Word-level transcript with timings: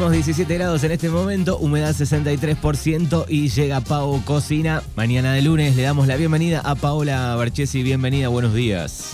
Tenemos 0.00 0.14
17 0.14 0.54
grados 0.54 0.82
en 0.82 0.92
este 0.92 1.10
momento, 1.10 1.58
humedad 1.58 1.90
63% 1.90 3.26
y 3.28 3.50
llega 3.50 3.82
Pau 3.82 4.24
Cocina. 4.24 4.82
Mañana 4.96 5.34
de 5.34 5.42
lunes 5.42 5.76
le 5.76 5.82
damos 5.82 6.06
la 6.06 6.16
bienvenida 6.16 6.62
a 6.64 6.74
Paola 6.74 7.34
Barchesi. 7.34 7.82
Bienvenida, 7.82 8.28
buenos 8.28 8.54
días. 8.54 9.12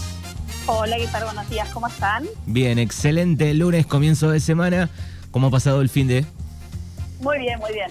Hola, 0.67 0.97
¿qué 0.97 1.09
tal? 1.09 1.25
Buenos 1.25 1.51
días, 1.51 1.69
¿cómo 1.71 1.89
están? 1.89 2.27
Bien, 2.47 2.79
excelente 2.79 3.53
lunes, 3.55 3.85
comienzo 3.85 4.31
de 4.31 4.39
semana. 4.39 4.89
¿Cómo 5.33 5.49
ha 5.49 5.51
pasado 5.51 5.81
el 5.81 5.89
fin 5.89 6.07
de? 6.07 6.25
Muy 7.19 7.39
bien, 7.39 7.59
muy 7.59 7.73
bien. 7.73 7.91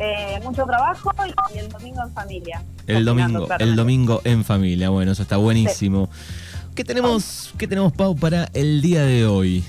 Eh, 0.00 0.40
mucho 0.42 0.64
trabajo 0.64 1.12
y 1.54 1.58
el 1.58 1.68
domingo 1.68 2.02
en 2.02 2.12
familia. 2.12 2.64
El 2.88 3.04
domingo, 3.04 3.46
el 3.60 3.76
domingo 3.76 4.20
en 4.24 4.44
familia. 4.44 4.90
Bueno, 4.90 5.12
eso 5.12 5.22
está 5.22 5.36
buenísimo. 5.36 6.10
¿Qué 6.74 6.82
tenemos, 6.82 7.54
¿Qué 7.56 7.68
tenemos, 7.68 7.92
Pau, 7.92 8.16
para 8.16 8.50
el 8.52 8.82
día 8.82 9.04
de 9.04 9.26
hoy? 9.26 9.64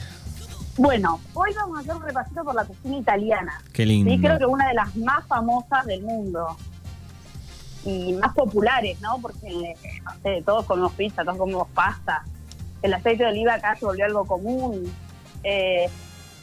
Bueno, 0.77 1.20
hoy 1.36 1.54
vamos 1.54 1.77
a 1.77 1.82
hacer 1.82 1.95
un 1.95 2.02
repasito 2.02 2.44
por 2.44 2.55
la 2.55 2.66
cocina 2.66 2.98
italiana. 2.98 3.62
Qué 3.73 3.86
lindo. 3.86 4.09
Sí, 4.09 4.20
creo 4.20 4.40
que 4.40 4.45
una 4.45 4.68
de 4.68 4.73
las 4.73 4.95
más 4.95 5.26
famosas 5.27 5.86
del 5.86 6.02
mundo 6.02 6.58
y 7.86 8.14
más 8.14 8.34
populares, 8.34 9.00
¿no? 9.02 9.20
Porque, 9.22 9.76
no 10.04 10.12
sé, 10.23 10.41
todos 10.44 10.66
comemos 10.66 10.94
pizza, 10.94 11.23
todos 11.23 11.38
comemos 11.38 11.67
pasta. 11.70 12.23
El 12.81 12.94
aceite 12.94 13.23
de 13.23 13.30
oliva 13.30 13.54
acá 13.54 13.76
se 13.76 13.86
volvió 13.86 14.05
algo 14.05 14.26
común. 14.26 14.91
Eh, 15.44 15.86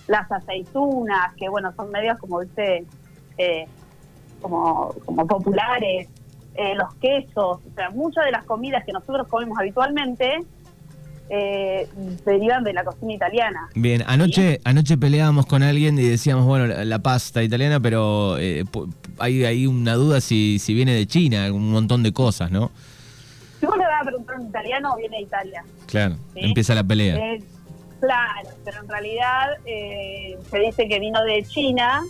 las 0.07 0.31
aceitunas, 0.31 1.35
que 1.35 1.49
bueno, 1.49 1.73
son 1.75 1.91
medios 1.91 2.17
como, 2.19 2.41
dice, 2.41 2.85
eh, 3.37 3.67
como, 4.41 4.95
como 5.05 5.27
populares. 5.27 6.09
Eh, 6.55 6.75
los 6.75 6.95
quesos, 6.97 7.61
o 7.65 7.75
sea, 7.75 7.91
muchas 7.91 8.25
de 8.25 8.33
las 8.33 8.45
comidas 8.45 8.85
que 8.85 8.93
nosotros 8.93 9.27
comemos 9.29 9.59
habitualmente 9.59 10.45
eh, 11.33 11.89
derivan 12.27 12.65
de 12.65 12.73
la 12.73 12.85
cocina 12.85 13.15
italiana. 13.15 13.69
Bien, 13.75 14.03
anoche, 14.07 14.61
anoche 14.65 14.99
peleábamos 14.99 15.47
con 15.47 15.63
alguien 15.63 15.97
y 15.97 16.03
decíamos, 16.03 16.45
bueno, 16.45 16.67
la, 16.67 16.99
pasta 16.99 17.43
italiana, 17.43 17.79
pero 17.79 18.37
eh, 18.39 18.65
hay, 19.19 19.45
hay 19.45 19.67
una 19.67 19.95
duda 19.95 20.21
si, 20.21 20.59
si 20.59 20.75
viene 20.75 20.93
de 20.93 21.07
China, 21.07 21.53
un 21.53 21.71
montón 21.71 22.03
de 22.03 22.13
cosas, 22.13 22.51
¿no? 22.51 22.73
Si 23.61 23.67
uno 23.67 23.77
le 23.77 23.85
va 23.85 24.01
a 24.01 24.05
preguntar 24.05 24.41
un 24.41 24.49
italiano, 24.49 24.97
viene 24.97 25.19
de 25.19 25.23
Italia. 25.23 25.65
Claro, 25.87 26.17
empieza 26.35 26.75
la 26.75 26.83
pelea. 26.83 27.15
Eh, 27.17 27.45
claro, 28.01 28.49
pero 28.65 28.81
en 28.81 28.89
realidad 28.89 29.51
eh, 29.67 30.37
se 30.51 30.59
dice 30.59 30.89
que 30.89 30.99
vino 30.99 31.23
de 31.23 31.45
China, 31.45 32.03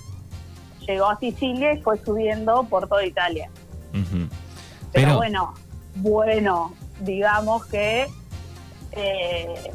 llegó 0.87 1.11
a 1.11 1.19
Sicilia 1.19 1.75
y 1.75 1.83
fue 1.83 1.99
subiendo 1.99 2.65
por 2.71 2.89
toda 2.89 3.05
Italia. 3.05 3.51
pero 4.93 5.17
bueno, 5.17 5.53
bueno, 5.97 6.75
digamos 7.01 7.67
que 7.67 8.07
eh, 8.93 9.73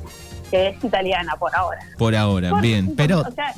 que 0.49 0.69
es 0.69 0.83
italiana 0.83 1.35
por 1.37 1.55
ahora. 1.55 1.81
Por 1.97 2.15
ahora, 2.15 2.59
bien, 2.61 2.95
pero... 2.95 3.21
O 3.21 3.31
sea, 3.31 3.53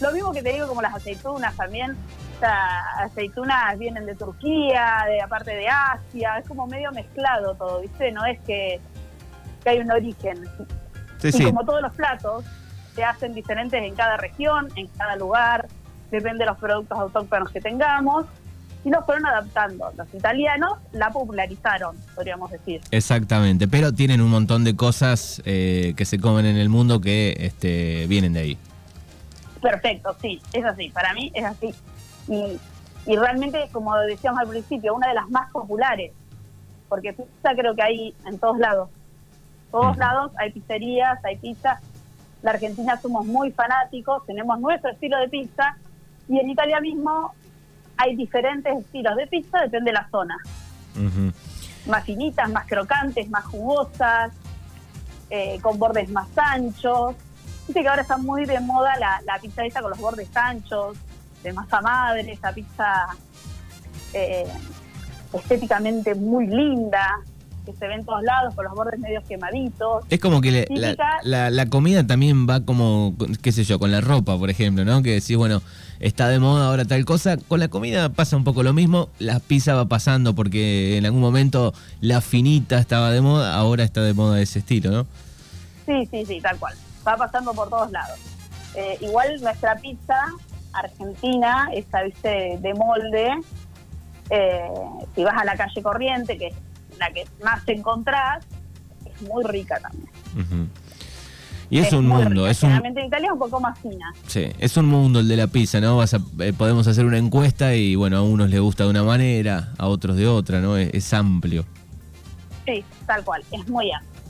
lo 0.00 0.12
mismo 0.12 0.32
que 0.32 0.42
te 0.42 0.52
digo 0.52 0.66
como 0.66 0.82
las 0.82 0.94
aceitunas 0.94 1.54
también, 1.56 1.92
o 1.92 2.40
sea, 2.40 2.80
aceitunas 2.98 3.78
vienen 3.78 4.06
de 4.06 4.14
Turquía, 4.14 5.04
de 5.06 5.20
aparte 5.20 5.54
de 5.54 5.68
Asia, 5.68 6.38
es 6.38 6.48
como 6.48 6.66
medio 6.66 6.90
mezclado 6.92 7.54
todo, 7.54 7.80
¿viste? 7.80 8.10
No 8.12 8.24
es 8.24 8.40
que, 8.40 8.80
hay 9.64 9.78
un 9.78 9.90
origen. 9.90 10.46
y 11.22 11.44
como 11.44 11.64
todos 11.64 11.80
los 11.80 11.94
platos, 11.94 12.44
se 12.94 13.02
hacen 13.02 13.32
diferentes 13.32 13.82
en 13.82 13.94
cada 13.94 14.16
región, 14.16 14.68
en 14.76 14.88
cada 14.88 15.16
lugar, 15.16 15.68
depende 16.10 16.44
de 16.44 16.50
los 16.50 16.58
productos 16.58 16.98
autóctonos 16.98 17.50
que 17.50 17.60
tengamos 17.60 18.26
y 18.84 18.90
nos 18.90 19.04
fueron 19.06 19.26
adaptando. 19.26 19.90
Los 19.96 20.12
italianos 20.14 20.78
la 20.92 21.10
popularizaron, 21.10 21.96
podríamos 22.14 22.50
decir. 22.50 22.82
Exactamente, 22.90 23.66
pero 23.66 23.92
tienen 23.92 24.20
un 24.20 24.30
montón 24.30 24.62
de 24.62 24.76
cosas 24.76 25.42
eh, 25.46 25.94
que 25.96 26.04
se 26.04 26.20
comen 26.20 26.44
en 26.44 26.56
el 26.56 26.68
mundo 26.68 27.00
que 27.00 27.34
este, 27.38 28.06
vienen 28.06 28.34
de 28.34 28.40
ahí. 28.40 28.58
Perfecto, 29.62 30.14
sí, 30.20 30.40
es 30.52 30.64
así, 30.64 30.90
para 30.90 31.14
mí 31.14 31.32
es 31.34 31.44
así. 31.44 31.74
Y, 32.28 32.58
y 33.06 33.16
realmente, 33.16 33.68
como 33.72 33.96
decíamos 34.00 34.40
al 34.40 34.48
principio, 34.48 34.94
una 34.94 35.08
de 35.08 35.14
las 35.14 35.30
más 35.30 35.50
populares, 35.50 36.12
porque 36.88 37.14
pizza 37.14 37.54
creo 37.56 37.74
que 37.74 37.82
hay 37.82 38.14
en 38.26 38.38
todos 38.38 38.58
lados. 38.58 38.90
Todos 39.70 39.96
lados 39.96 40.30
hay 40.36 40.52
pizzerías, 40.52 41.18
hay 41.24 41.36
pizza. 41.36 41.80
La 42.42 42.50
Argentina 42.52 42.98
somos 43.00 43.24
muy 43.24 43.50
fanáticos, 43.50 44.24
tenemos 44.26 44.60
nuestro 44.60 44.90
estilo 44.90 45.18
de 45.18 45.28
pizza 45.28 45.76
y 46.28 46.38
en 46.38 46.50
Italia 46.50 46.80
mismo 46.80 47.34
hay 47.96 48.16
diferentes 48.16 48.76
estilos 48.78 49.16
de 49.16 49.26
pizza, 49.26 49.60
depende 49.60 49.90
de 49.90 49.94
la 49.94 50.08
zona. 50.10 50.36
Más 51.86 52.04
finitas, 52.04 52.50
más 52.50 52.66
crocantes, 52.66 53.28
más 53.28 53.44
jugosas, 53.44 54.32
eh, 55.30 55.58
con 55.60 55.78
bordes 55.78 56.10
más 56.10 56.28
anchos. 56.36 57.14
Dice 57.66 57.80
que 57.82 57.88
ahora 57.88 58.02
está 58.02 58.16
muy 58.16 58.44
de 58.44 58.60
moda 58.60 58.96
la, 58.98 59.20
la 59.26 59.38
pizza 59.38 59.64
esa 59.64 59.80
con 59.80 59.90
los 59.90 59.98
bordes 59.98 60.34
anchos, 60.36 60.96
de 61.42 61.52
masa 61.52 61.80
madre, 61.80 62.32
esa 62.32 62.52
pizza 62.52 63.06
eh, 64.12 64.46
estéticamente 65.32 66.14
muy 66.14 66.46
linda 66.46 67.20
que 67.64 67.72
se 67.72 67.88
ve 67.88 67.94
en 67.94 68.04
todos 68.04 68.22
lados, 68.22 68.54
con 68.54 68.64
los 68.66 68.74
bordes 68.74 69.00
medio 69.00 69.22
quemaditos. 69.26 70.04
Es 70.10 70.20
como 70.20 70.40
que 70.40 70.66
la, 71.24 71.50
la, 71.50 71.66
comida 71.66 72.06
también 72.06 72.46
va 72.46 72.64
como, 72.64 73.14
qué 73.42 73.52
sé 73.52 73.64
yo, 73.64 73.78
con 73.78 73.90
la 73.90 74.02
ropa, 74.02 74.38
por 74.38 74.50
ejemplo, 74.50 74.84
¿no? 74.84 75.02
Que 75.02 75.14
decís, 75.14 75.36
bueno, 75.36 75.62
está 76.04 76.28
de 76.28 76.38
moda 76.38 76.66
ahora 76.66 76.84
tal 76.84 77.04
cosa. 77.06 77.38
Con 77.38 77.60
la 77.60 77.68
comida 77.68 78.10
pasa 78.10 78.36
un 78.36 78.44
poco 78.44 78.62
lo 78.62 78.74
mismo. 78.74 79.08
La 79.18 79.40
pizza 79.40 79.74
va 79.74 79.86
pasando 79.86 80.34
porque 80.34 80.98
en 80.98 81.06
algún 81.06 81.22
momento 81.22 81.72
la 82.00 82.20
finita 82.20 82.78
estaba 82.78 83.10
de 83.10 83.22
moda, 83.22 83.54
ahora 83.54 83.84
está 83.84 84.02
de 84.02 84.12
moda 84.12 84.40
ese 84.40 84.58
estilo, 84.58 84.90
¿no? 84.90 85.06
Sí, 85.86 86.06
sí, 86.10 86.26
sí, 86.26 86.40
tal 86.42 86.58
cual. 86.58 86.74
Va 87.06 87.16
pasando 87.16 87.54
por 87.54 87.70
todos 87.70 87.90
lados. 87.90 88.18
Eh, 88.74 88.98
igual 89.00 89.40
nuestra 89.40 89.76
pizza 89.76 90.26
argentina, 90.74 91.68
esa, 91.72 92.02
viste, 92.02 92.58
de 92.60 92.74
molde, 92.74 93.30
eh, 94.28 94.68
si 95.14 95.24
vas 95.24 95.40
a 95.40 95.44
la 95.44 95.56
calle 95.56 95.82
corriente, 95.82 96.36
que 96.36 96.48
es 96.48 96.54
la 96.98 97.10
que 97.12 97.26
más 97.42 97.64
te 97.64 97.72
encontrás, 97.72 98.44
es 99.06 99.22
muy 99.22 99.44
rica 99.44 99.78
también. 99.80 100.70
Y 101.74 101.80
es, 101.80 101.92
un 101.92 102.06
mundo. 102.06 102.46
Es 102.46 102.62
un... 102.62 102.70
en 102.70 102.96
Italia 102.96 103.26
es 103.26 103.32
un 103.32 103.38
poco 103.40 103.58
más 103.58 103.76
fina. 103.80 104.14
Sí, 104.28 104.46
es 104.60 104.76
un 104.76 104.86
mundo 104.86 105.18
el 105.18 105.26
de 105.26 105.36
la 105.36 105.48
pizza, 105.48 105.80
¿no? 105.80 105.96
Vas 105.96 106.14
eh, 106.14 106.52
podemos 106.56 106.86
hacer 106.86 107.04
una 107.04 107.18
encuesta 107.18 107.74
y, 107.74 107.96
bueno, 107.96 108.18
a 108.18 108.22
unos 108.22 108.48
les 108.48 108.60
gusta 108.60 108.84
de 108.84 108.90
una 108.90 109.02
manera, 109.02 109.72
a 109.76 109.88
otros 109.88 110.14
de 110.16 110.28
otra, 110.28 110.60
¿no? 110.60 110.76
Es, 110.76 111.12
amplio. 111.12 111.64
Sí, 112.64 112.84
tal 113.06 113.24
cual, 113.24 113.42
es 113.50 113.68
muy 113.68 113.90
amplio. 113.90 114.22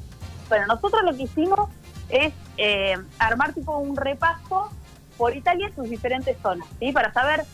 Bueno, 0.49 0.69
nosotros 0.69 1.03
lo 1.05 1.15
que 1.15 1.25
hicimos 1.25 1.69
es 2.09 2.33
eh, 2.57 2.97
armar 3.19 3.53
tipo 3.53 3.77
un 3.77 3.95
repaso 3.95 4.71
por 5.19 5.37
Italia 5.37 5.67
en 5.67 5.75
sus 5.75 5.91
diferentes 5.91 6.39
zonas, 6.41 6.67
¿sí? 6.81 6.93
Para 6.93 7.13
saber 7.13 7.45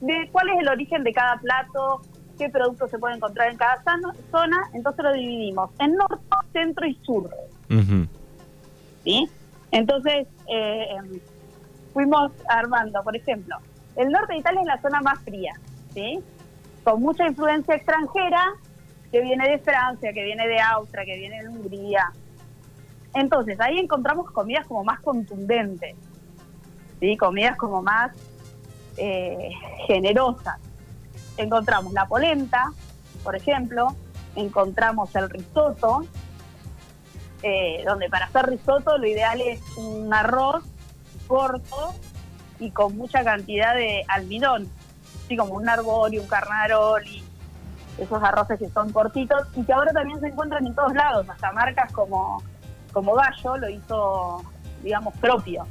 de 0.00 0.28
cuál 0.32 0.48
es 0.48 0.58
el 0.58 0.68
origen 0.68 1.04
de 1.04 1.12
cada 1.12 1.36
plato, 1.36 2.02
qué 2.38 2.48
productos 2.48 2.90
se 2.90 2.98
puede 2.98 3.14
encontrar 3.14 3.52
en 3.52 3.56
cada 3.56 3.84
zona, 4.32 4.58
entonces 4.74 5.04
lo 5.04 5.12
dividimos 5.12 5.70
en 5.78 5.94
norte, 5.94 6.24
centro 6.52 6.88
y 6.88 6.98
sur. 7.04 7.30
Entonces, 9.70 10.26
eh, 10.48 11.20
fuimos 11.92 12.32
armando, 12.48 13.02
por 13.02 13.16
ejemplo, 13.16 13.56
el 13.96 14.10
norte 14.10 14.34
de 14.34 14.38
Italia 14.40 14.60
es 14.60 14.66
la 14.66 14.80
zona 14.80 15.00
más 15.00 15.20
fría, 15.20 15.52
¿sí? 15.92 16.20
Con 16.84 17.02
mucha 17.02 17.26
influencia 17.26 17.74
extranjera 17.74 18.42
que 19.10 19.20
viene 19.20 19.48
de 19.48 19.58
Francia, 19.58 20.12
que 20.12 20.24
viene 20.24 20.46
de 20.46 20.60
Austria, 20.60 21.04
que 21.04 21.16
viene 21.16 21.42
de 21.42 21.48
Hungría. 21.48 22.12
Entonces, 23.14 23.58
ahí 23.60 23.78
encontramos 23.78 24.30
comidas 24.30 24.66
como 24.66 24.84
más 24.84 25.00
contundentes, 25.00 25.96
¿sí? 27.00 27.16
Comidas 27.16 27.56
como 27.56 27.82
más 27.82 28.12
eh, 28.96 29.50
generosas 29.86 30.58
encontramos 31.38 31.92
la 31.92 32.06
polenta, 32.06 32.72
por 33.24 33.34
ejemplo, 33.34 33.88
encontramos 34.36 35.14
el 35.14 35.30
risotto, 35.30 36.04
eh, 37.42 37.84
donde 37.86 38.08
para 38.08 38.26
hacer 38.26 38.46
risotto 38.46 38.98
lo 38.98 39.06
ideal 39.06 39.40
es 39.40 39.60
un 39.76 40.12
arroz 40.12 40.64
corto 41.26 41.94
y 42.58 42.70
con 42.70 42.96
mucha 42.96 43.22
cantidad 43.22 43.74
de 43.74 44.04
almidón, 44.08 44.68
así 45.24 45.36
como 45.36 45.54
un 45.54 45.68
arbori, 45.68 46.18
un 46.18 46.26
carnaroli, 46.26 47.22
esos 47.98 48.22
arroces 48.22 48.58
que 48.58 48.68
son 48.70 48.92
cortitos 48.92 49.42
y 49.54 49.62
que 49.62 49.72
ahora 49.72 49.92
también 49.92 50.20
se 50.20 50.28
encuentran 50.28 50.66
en 50.66 50.74
todos 50.74 50.92
lados, 50.94 51.28
hasta 51.28 51.52
marcas 51.52 51.92
como, 51.92 52.42
como 52.92 53.14
Gallo 53.14 53.56
lo 53.56 53.68
hizo, 53.68 54.42
digamos, 54.82 55.14
propio. 55.18 55.66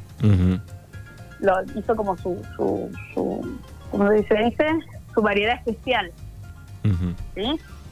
Lo 1.39 1.53
hizo 1.75 1.95
como 1.95 2.17
su, 2.17 2.41
su, 2.55 2.89
su 3.13 3.59
¿cómo 3.91 4.07
se 4.09 4.15
dice? 4.15 4.79
su 5.13 5.21
variedad 5.21 5.55
especial. 5.55 6.11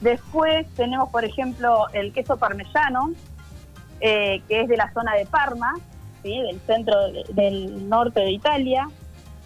Después 0.02 0.68
tenemos, 0.76 1.10
por 1.10 1.26
ejemplo, 1.26 1.88
el 1.94 2.14
queso 2.14 2.38
parmesano, 2.38 3.12
eh, 4.00 4.42
que 4.48 4.62
es 4.62 4.68
de 4.68 4.78
la 4.78 4.92
zona 4.94 5.14
de 5.16 5.26
Parma, 5.26 5.74
¿sí? 6.24 6.42
del 6.42 6.60
centro 6.62 6.96
del 7.34 7.88
norte 7.88 8.20
de 8.20 8.32
Italia. 8.32 8.90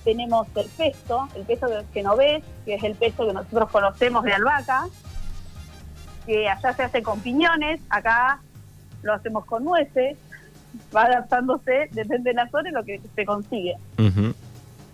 Tenemos 0.04 0.48
el 0.56 0.68
pesto, 0.70 1.28
el 1.36 1.44
pesto 1.44 1.68
ves 2.18 2.44
que 2.66 2.76
es 2.76 2.84
el 2.84 2.96
pesto 2.96 3.28
que 3.28 3.34
nosotros 3.34 3.70
conocemos 3.70 4.24
de 4.24 4.34
albahaca, 4.34 4.88
que 6.26 6.48
allá 6.48 6.74
se 6.74 6.84
hace 6.84 7.04
con 7.04 7.20
piñones, 7.20 7.82
acá 7.90 8.40
lo 9.04 9.14
hacemos 9.14 9.46
con 9.46 9.66
nueces, 9.66 10.18
va 10.96 11.04
adaptándose, 11.04 11.90
depende 11.92 12.32
de 12.32 12.36
la 12.36 12.50
zona 12.50 12.70
y 12.70 12.72
lo 12.72 12.84
que 12.84 13.02
se 13.16 13.26
consigue. 13.26 13.76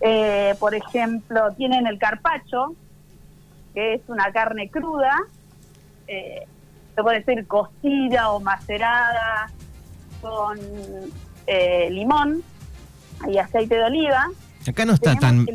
Eh, 0.01 0.55
por 0.59 0.75
ejemplo, 0.75 1.51
tienen 1.53 1.87
el 1.87 1.97
carpacho, 1.97 2.75
que 3.73 3.95
es 3.95 4.01
una 4.07 4.31
carne 4.31 4.69
cruda, 4.69 5.17
eh, 6.07 6.47
se 6.95 7.03
puede 7.03 7.19
decir 7.19 7.45
cocida 7.47 8.31
o 8.31 8.39
macerada 8.39 9.51
con 10.21 10.57
eh, 11.47 11.89
limón 11.91 12.41
y 13.29 13.37
aceite 13.37 13.75
de 13.75 13.83
oliva. 13.83 14.27
Acá 14.67 14.85
no 14.85 14.93
está 14.93 15.15
tan, 15.15 15.45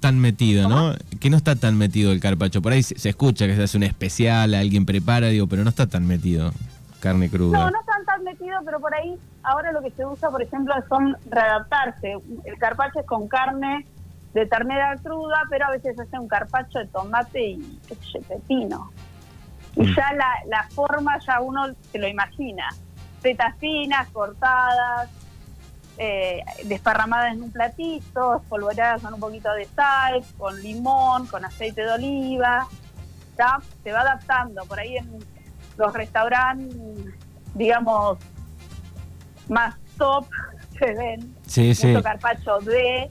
tan 0.00 0.18
metido, 0.18 0.68
¿no? 0.68 0.94
Que 1.20 1.28
no 1.28 1.36
está 1.36 1.56
tan 1.56 1.76
metido 1.76 2.10
el 2.12 2.20
carpacho. 2.20 2.62
Por 2.62 2.72
ahí 2.72 2.82
se, 2.82 3.08
escucha 3.08 3.46
que 3.46 3.54
se 3.54 3.64
hace 3.64 3.76
un 3.76 3.82
especial, 3.82 4.54
alguien 4.54 4.86
prepara, 4.86 5.26
digo, 5.26 5.46
pero 5.46 5.62
no 5.62 5.68
está 5.68 5.86
tan 5.86 6.06
metido 6.06 6.52
carne 7.00 7.28
cruda. 7.28 7.58
No, 7.58 7.70
no 7.70 7.80
están 7.80 8.04
tan 8.06 8.24
metido, 8.24 8.56
pero 8.64 8.80
por 8.80 8.94
ahí 8.94 9.18
ahora 9.42 9.72
lo 9.72 9.82
que 9.82 9.90
se 9.90 10.04
usa, 10.06 10.30
por 10.30 10.42
ejemplo, 10.42 10.74
son 10.88 11.16
readaptarse. 11.30 12.16
El 12.44 12.58
carpacho 12.58 13.00
es 13.00 13.06
con 13.06 13.28
carne 13.28 13.86
de 14.32 14.46
ternera 14.46 14.96
cruda, 15.02 15.42
pero 15.50 15.66
a 15.66 15.70
veces 15.70 15.96
se 15.96 16.02
hace 16.02 16.18
un 16.18 16.28
carpacho 16.28 16.78
de 16.78 16.86
tomate 16.86 17.50
y 17.50 17.78
qué 17.88 17.94
sé, 18.10 18.20
pepino. 18.26 18.90
Y 19.76 19.82
mm. 19.82 19.94
ya 19.94 20.12
la, 20.14 20.32
la 20.48 20.68
forma 20.70 21.18
ya 21.18 21.40
uno 21.40 21.66
se 21.92 21.98
lo 21.98 22.08
imagina. 22.08 22.68
Fetas 23.20 23.56
finas, 23.58 24.08
cortadas, 24.08 25.10
eh, 25.98 26.42
desparramadas 26.64 27.32
en 27.32 27.42
un 27.42 27.50
platito, 27.50 28.36
espolvoreadas 28.36 29.02
con 29.02 29.14
un 29.14 29.20
poquito 29.20 29.52
de 29.52 29.66
sal, 29.66 30.22
con 30.36 30.60
limón, 30.62 31.26
con 31.26 31.44
aceite 31.44 31.82
de 31.82 31.92
oliva. 31.92 32.66
¿ya? 33.38 33.58
Se 33.82 33.92
va 33.92 34.00
adaptando. 34.00 34.64
Por 34.64 34.78
ahí 34.78 34.96
en 34.96 35.18
los 35.76 35.92
restaurantes, 35.92 37.14
digamos, 37.54 38.18
más 39.48 39.74
top, 39.96 40.26
se 40.78 40.94
ven 40.94 41.34
sí, 41.46 41.72
mucho 41.84 42.02
carpacho 42.02 42.58
de, 42.60 43.10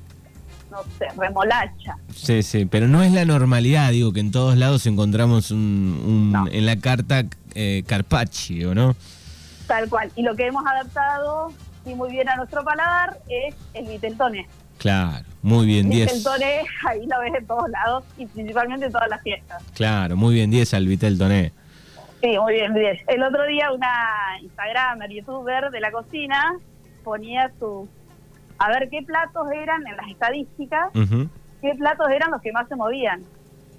no 0.71 0.83
sé, 0.97 1.07
remolacha. 1.17 1.97
Sí, 2.13 2.43
sí, 2.43 2.65
pero 2.65 2.87
no 2.87 3.03
es 3.03 3.11
la 3.11 3.25
normalidad, 3.25 3.91
digo, 3.91 4.13
que 4.13 4.19
en 4.19 4.31
todos 4.31 4.57
lados 4.57 4.85
encontramos 4.85 5.51
un, 5.51 6.47
en 6.51 6.65
la 6.65 6.77
carta 6.77 7.23
eh, 7.53 7.83
carpaccio, 7.87 8.75
¿no? 8.75 8.95
Tal 9.67 9.89
cual. 9.89 10.11
Y 10.15 10.23
lo 10.23 10.35
que 10.35 10.47
hemos 10.47 10.65
adaptado 10.65 11.51
y 11.85 11.93
muy 11.93 12.11
bien 12.11 12.27
a 12.29 12.35
nuestro 12.35 12.63
paladar 12.63 13.17
es 13.29 13.55
el 13.73 13.87
viteltoné. 13.87 14.47
Claro, 14.77 15.25
muy 15.41 15.65
bien, 15.65 15.89
10. 15.89 16.05
Viteltoné, 16.05 16.61
ahí 16.87 17.05
lo 17.05 17.19
ves 17.19 17.33
en 17.35 17.47
todos 17.47 17.69
lados 17.69 18.03
y 18.17 18.25
principalmente 18.25 18.87
en 18.87 18.91
todas 18.91 19.09
las 19.09 19.21
fiestas. 19.21 19.63
Claro, 19.73 20.15
muy 20.17 20.33
bien, 20.33 20.51
10 20.51 20.73
al 20.73 20.87
viteltoné. 20.87 21.51
Sí, 22.21 22.37
muy 22.39 22.53
bien, 22.53 22.73
10. 22.73 23.01
El 23.07 23.23
otro 23.23 23.45
día 23.45 23.71
una 23.71 24.39
Instagramer, 24.41 25.11
youtuber 25.11 25.69
de 25.69 25.79
la 25.79 25.91
cocina, 25.91 26.57
ponía 27.03 27.51
su... 27.59 27.87
A 28.57 28.69
ver 28.69 28.89
qué 28.89 29.01
platos 29.03 29.47
eran 29.51 29.85
en 29.87 29.97
las 29.97 30.07
estadísticas, 30.07 30.91
qué 31.61 31.73
platos 31.77 32.09
eran 32.09 32.31
los 32.31 32.41
que 32.41 32.51
más 32.51 32.67
se 32.67 32.75
movían. 32.75 33.23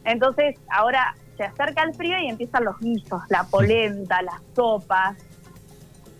Entonces, 0.05 0.57
ahora 0.71 1.15
se 1.37 1.45
acerca 1.45 1.83
el 1.83 1.95
frío 1.95 2.19
y 2.19 2.29
empiezan 2.29 2.65
los 2.65 2.79
guisos, 2.79 3.23
la 3.29 3.45
polenta, 3.45 4.23
las 4.23 4.41
sopas, 4.55 5.17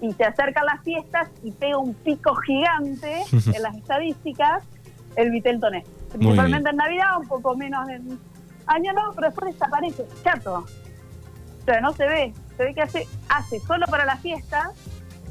y 0.01 0.13
se 0.13 0.25
acercan 0.25 0.67
las 0.67 0.83
fiestas 0.83 1.29
y 1.43 1.53
pega 1.53 1.79
un 1.79 1.95
pico 1.95 2.35
gigante 2.35 3.23
en 3.33 3.63
las 3.63 3.77
estadísticas 3.77 4.63
el 5.17 5.31
vitel 5.31 5.61
toné. 5.61 5.85
Principalmente 6.13 6.71
en 6.71 6.77
Navidad, 6.77 7.19
un 7.19 7.27
poco 7.27 7.57
menos 7.57 7.89
en 7.89 8.19
Año 8.67 8.93
Nuevo, 8.93 9.13
pero 9.15 9.29
después 9.29 9.53
desaparece, 9.53 10.07
chato. 10.23 10.67
O 11.61 11.65
sea, 11.65 11.81
no 11.81 11.93
se 11.93 12.07
ve, 12.07 12.35
se 12.57 12.65
ve 12.65 12.75
que 12.75 12.83
hace, 12.83 13.09
hace 13.29 13.59
solo 13.61 13.87
para 13.87 14.05
la 14.05 14.17
fiesta 14.19 14.71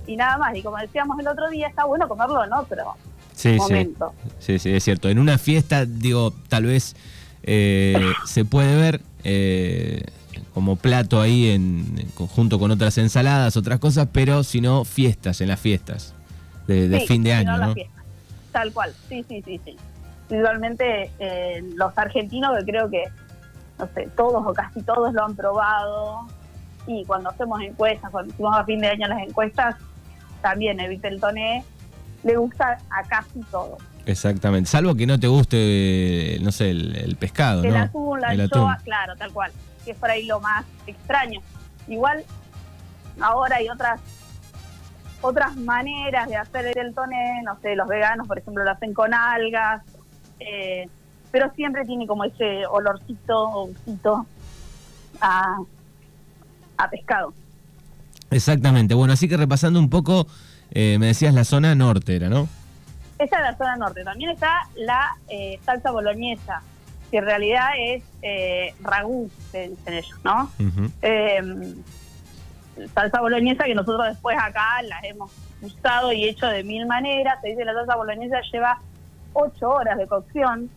y 0.08 0.18
nada 0.18 0.38
más. 0.38 0.56
Y 0.56 0.64
como 0.64 0.78
decíamos 0.78 1.20
el 1.20 1.28
otro 1.28 1.50
día, 1.50 1.68
está 1.68 1.86
bueno 1.86 2.08
comerlo 2.08 2.44
en 2.44 2.54
otro 2.54 2.96
sí, 3.36 3.56
momento. 3.58 4.14
Sí. 4.40 4.60
sí, 4.60 4.72
es 4.72 4.84
cierto. 4.84 5.10
En 5.10 5.20
una 5.20 5.38
fiesta, 5.38 5.86
digo, 5.86 6.34
tal 6.48 6.66
vez 6.66 6.96
eh, 7.44 8.12
se 8.26 8.46
puede 8.46 8.76
ver... 8.76 9.02
Eh, 9.24 10.04
como 10.56 10.78
plato 10.78 11.20
ahí 11.20 11.50
en, 11.50 12.08
conjunto 12.14 12.60
con 12.60 12.72
otras 12.72 12.98
ensaladas, 12.98 13.58
otras 13.58 13.78
cosas, 13.78 14.08
pero 14.14 14.42
si 14.42 14.62
no, 14.62 14.86
fiestas, 14.86 15.42
en 15.42 15.50
las 15.50 15.60
fiestas 15.60 16.16
de, 16.66 17.00
fin 17.02 17.24
de 17.24 17.34
año, 17.34 17.58
¿no? 17.58 17.76
Tal 18.54 18.72
cual, 18.72 18.94
sí, 19.10 19.26
sí, 19.28 19.42
sí, 19.46 19.60
sí. 19.66 19.76
Igualmente 20.30 21.12
eh, 21.20 21.62
los 21.76 21.96
argentinos, 21.98 22.58
que 22.58 22.72
creo 22.72 22.90
que, 22.90 23.04
no 23.78 23.90
sé, 23.94 24.08
todos 24.16 24.48
o 24.48 24.54
casi 24.54 24.82
todos 24.82 25.14
lo 25.14 25.26
han 25.26 25.36
probado, 25.36 26.26
y 26.88 27.04
cuando 27.04 27.32
hacemos 27.32 27.62
encuestas, 27.62 28.10
cuando 28.10 28.34
hicimos 28.34 28.56
a 28.58 28.64
fin 28.64 28.80
de 28.80 28.88
año 28.88 29.08
las 29.08 29.28
encuestas, 29.28 29.76
también 30.42 30.80
el 30.80 30.90
Viteltoné 30.90 31.66
le 32.26 32.36
gusta 32.36 32.78
a 32.90 33.04
casi 33.04 33.40
todos. 33.52 33.82
Exactamente, 34.06 34.70
salvo 34.70 34.96
que 34.96 35.08
no 35.08 35.20
te 35.20 35.28
guste, 35.28 36.38
no 36.42 36.52
sé, 36.52 36.72
el, 36.72 37.16
pescado, 37.20 37.64
el 37.64 37.76
Atún, 37.76 38.20
la 38.20 38.34
el 38.34 38.50
claro, 38.84 39.16
tal 39.16 39.32
cual 39.32 39.52
que 39.86 39.92
es 39.92 39.98
por 39.98 40.10
ahí 40.10 40.26
lo 40.26 40.40
más 40.42 40.66
extraño. 40.88 41.40
Igual 41.88 42.26
ahora 43.22 43.58
hay 43.58 43.70
otras 43.70 44.02
otras 45.22 45.56
maneras 45.56 46.28
de 46.28 46.36
hacer 46.36 46.78
el 46.78 46.94
toné, 46.94 47.42
no 47.44 47.58
sé, 47.62 47.76
los 47.76 47.88
veganos 47.88 48.28
por 48.28 48.38
ejemplo 48.38 48.64
lo 48.64 48.72
hacen 48.72 48.94
con 48.94 49.14
algas, 49.14 49.84
eh, 50.40 50.90
pero 51.32 51.52
siempre 51.54 51.86
tiene 51.86 52.06
como 52.06 52.26
ese 52.26 52.66
olorcito 52.68 53.50
o 53.50 53.68
gustito 53.68 54.26
a, 55.22 55.58
a 56.78 56.90
pescado. 56.90 57.34
Exactamente, 58.32 58.94
bueno, 58.94 59.14
así 59.14 59.30
que 59.30 59.38
repasando 59.38 59.80
un 59.80 59.90
poco, 59.90 60.28
eh, 60.76 61.00
me 61.00 61.08
decías 61.08 61.34
la 61.34 61.46
zona 61.46 61.74
norte 61.74 62.18
era, 62.18 62.30
¿no? 62.30 62.48
Esa 63.18 63.38
es 63.38 63.42
la 63.44 63.56
zona 63.56 63.78
norte, 63.78 64.04
también 64.04 64.32
está 64.32 64.68
la 64.76 65.16
eh, 65.30 65.58
salsa 65.66 65.90
boloñesa, 65.92 66.62
que 67.10 67.18
en 67.18 67.26
realidad 67.26 67.70
es 67.80 68.04
eh, 68.22 68.76
ragú, 68.82 69.32
se 69.52 69.70
dicen 69.70 69.94
ellos, 69.94 70.20
¿no? 70.26 70.52
Em, 71.02 71.76
salsa 72.94 73.22
boloñesa 73.22 73.64
que 73.64 73.74
nosotros 73.74 74.06
después 74.08 74.38
acá 74.38 74.82
las 74.84 75.02
hemos 75.06 75.32
usado 75.62 76.12
y 76.12 76.26
hecho 76.26 76.48
de 76.48 76.64
mil 76.64 76.86
maneras. 76.86 77.40
Se 77.42 77.48
dice 77.48 77.60
que 77.60 77.66
la 77.66 77.74
salsa 77.74 77.96
boloñesa 77.96 78.42
lleva 78.52 78.80
ocho 79.32 79.70
horas 79.70 79.98
de 79.98 80.08
cocción, 80.08 80.70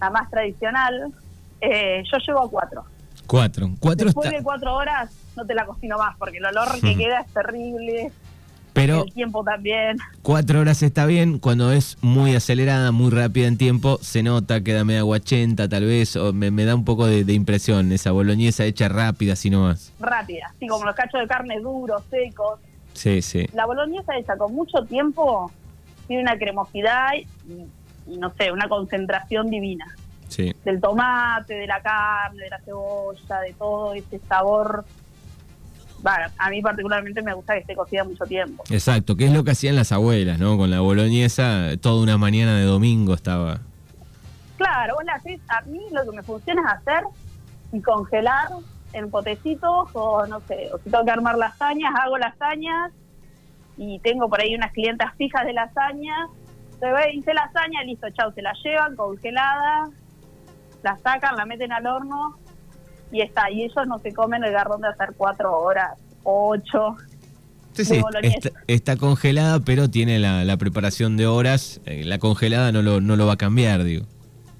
la 0.00 0.10
más 0.10 0.30
tradicional. 0.30 1.12
Eh, 1.60 2.04
yo 2.10 2.18
llevo 2.24 2.44
a 2.44 2.50
cuatro. 2.50 2.84
Cuatro. 3.26 3.68
cuatro 3.80 4.06
Después 4.06 4.30
de 4.30 4.42
cuatro 4.44 4.76
horas 4.76 5.10
no 5.36 5.44
te 5.44 5.54
la 5.54 5.66
cocino 5.66 5.98
más 5.98 6.16
porque 6.16 6.38
el 6.38 6.44
olor 6.44 6.80
que 6.80 6.96
queda 6.96 7.20
es 7.22 7.32
terrible. 7.32 8.12
Pero 8.78 9.04
el 9.04 9.12
tiempo 9.12 9.42
también. 9.42 9.96
Cuatro 10.22 10.60
horas 10.60 10.82
está 10.82 11.06
bien, 11.06 11.38
cuando 11.38 11.72
es 11.72 11.98
muy 12.00 12.34
acelerada, 12.34 12.92
muy 12.92 13.10
rápida 13.10 13.46
en 13.46 13.58
tiempo, 13.58 13.98
se 14.00 14.22
nota, 14.22 14.62
queda 14.62 14.84
media 14.84 15.02
guachenta 15.02 15.68
tal 15.68 15.84
vez, 15.84 16.16
o 16.16 16.32
me, 16.32 16.50
da 16.64 16.74
un 16.74 16.84
poco 16.84 17.06
de, 17.06 17.32
impresión 17.32 17.92
esa 17.92 18.12
boloñesa 18.12 18.64
hecha 18.64 18.88
rápida, 18.88 19.32
así 19.32 19.50
nomás. 19.50 19.92
Rápida, 19.98 20.54
sí, 20.58 20.66
como 20.66 20.84
los 20.84 20.94
cachos 20.94 21.20
de 21.20 21.26
carne 21.26 21.60
duros, 21.60 22.02
secos. 22.10 22.60
Sí, 22.92 23.22
sí. 23.22 23.46
La 23.52 23.66
boloñesa 23.66 24.16
hecha 24.16 24.36
con 24.36 24.54
mucho 24.54 24.82
tiempo 24.84 25.50
tiene 26.06 26.22
una 26.22 26.38
cremosidad 26.38 27.10
y, 27.14 28.16
no 28.18 28.32
sé, 28.34 28.50
una 28.52 28.68
concentración 28.68 29.50
divina. 29.50 29.86
Sí. 30.28 30.54
Del 30.64 30.80
tomate, 30.80 31.54
de 31.54 31.66
la 31.66 31.80
carne, 31.80 32.44
de 32.44 32.50
la 32.50 32.60
cebolla, 32.60 33.40
de 33.40 33.52
todo 33.54 33.94
ese 33.94 34.18
sabor 34.28 34.84
a 36.04 36.50
mí 36.50 36.62
particularmente 36.62 37.22
me 37.22 37.34
gusta 37.34 37.54
que 37.54 37.60
esté 37.60 37.74
cocida 37.74 38.04
mucho 38.04 38.24
tiempo. 38.24 38.64
Exacto, 38.70 39.16
que 39.16 39.26
es 39.26 39.32
lo 39.32 39.44
que 39.44 39.52
hacían 39.52 39.76
las 39.76 39.92
abuelas, 39.92 40.38
¿no? 40.38 40.56
Con 40.56 40.70
la 40.70 40.80
boloñesa, 40.80 41.76
toda 41.80 42.02
una 42.02 42.18
mañana 42.18 42.58
de 42.58 42.64
domingo 42.64 43.14
estaba. 43.14 43.60
Claro, 44.56 44.96
vos 44.96 45.04
a 45.48 45.60
mí 45.62 45.80
lo 45.92 46.10
que 46.10 46.16
me 46.16 46.22
funciona 46.22 46.62
es 46.62 46.68
hacer 46.78 47.04
y 47.72 47.80
congelar 47.80 48.48
en 48.92 49.10
potecitos 49.10 49.90
o 49.92 50.26
no 50.26 50.40
sé, 50.40 50.70
o 50.72 50.78
si 50.78 50.90
tengo 50.90 51.04
que 51.04 51.10
armar 51.10 51.36
lasañas, 51.36 51.94
hago 51.94 52.18
lasañas 52.18 52.92
y 53.76 53.98
tengo 54.00 54.28
por 54.28 54.40
ahí 54.40 54.54
unas 54.54 54.72
clientas 54.72 55.14
fijas 55.16 55.44
de 55.44 55.52
lasaña. 55.52 56.28
Se 56.80 56.86
ve, 56.86 57.12
hice 57.12 57.34
lasaña, 57.34 57.82
listo, 57.84 58.08
chao, 58.10 58.32
se 58.32 58.42
la 58.42 58.52
llevan 58.64 58.96
congelada, 58.96 59.90
la 60.82 60.96
sacan, 60.98 61.36
la 61.36 61.44
meten 61.44 61.72
al 61.72 61.86
horno 61.86 62.38
y 63.12 63.22
está. 63.22 63.50
Y 63.50 63.64
ellos 63.64 63.86
no 63.86 63.98
se 63.98 64.12
comen 64.12 64.44
el 64.44 64.52
garrón 64.52 64.80
de 64.80 64.88
hacer 64.88 65.14
cuatro 65.16 65.58
horas, 65.58 65.98
ocho. 66.22 66.96
Sí, 67.72 68.02
está, 68.66 68.96
congelada, 68.96 69.60
pero 69.60 69.88
tiene 69.88 70.18
la, 70.18 70.56
preparación 70.56 71.16
de 71.16 71.26
horas. 71.26 71.80
Eh, 71.86 72.04
la 72.04 72.18
congelada 72.18 72.72
no 72.72 72.82
lo, 72.82 73.00
no 73.00 73.14
lo 73.16 73.26
va 73.26 73.34
a 73.34 73.36
cambiar, 73.36 73.84
digo. 73.84 74.04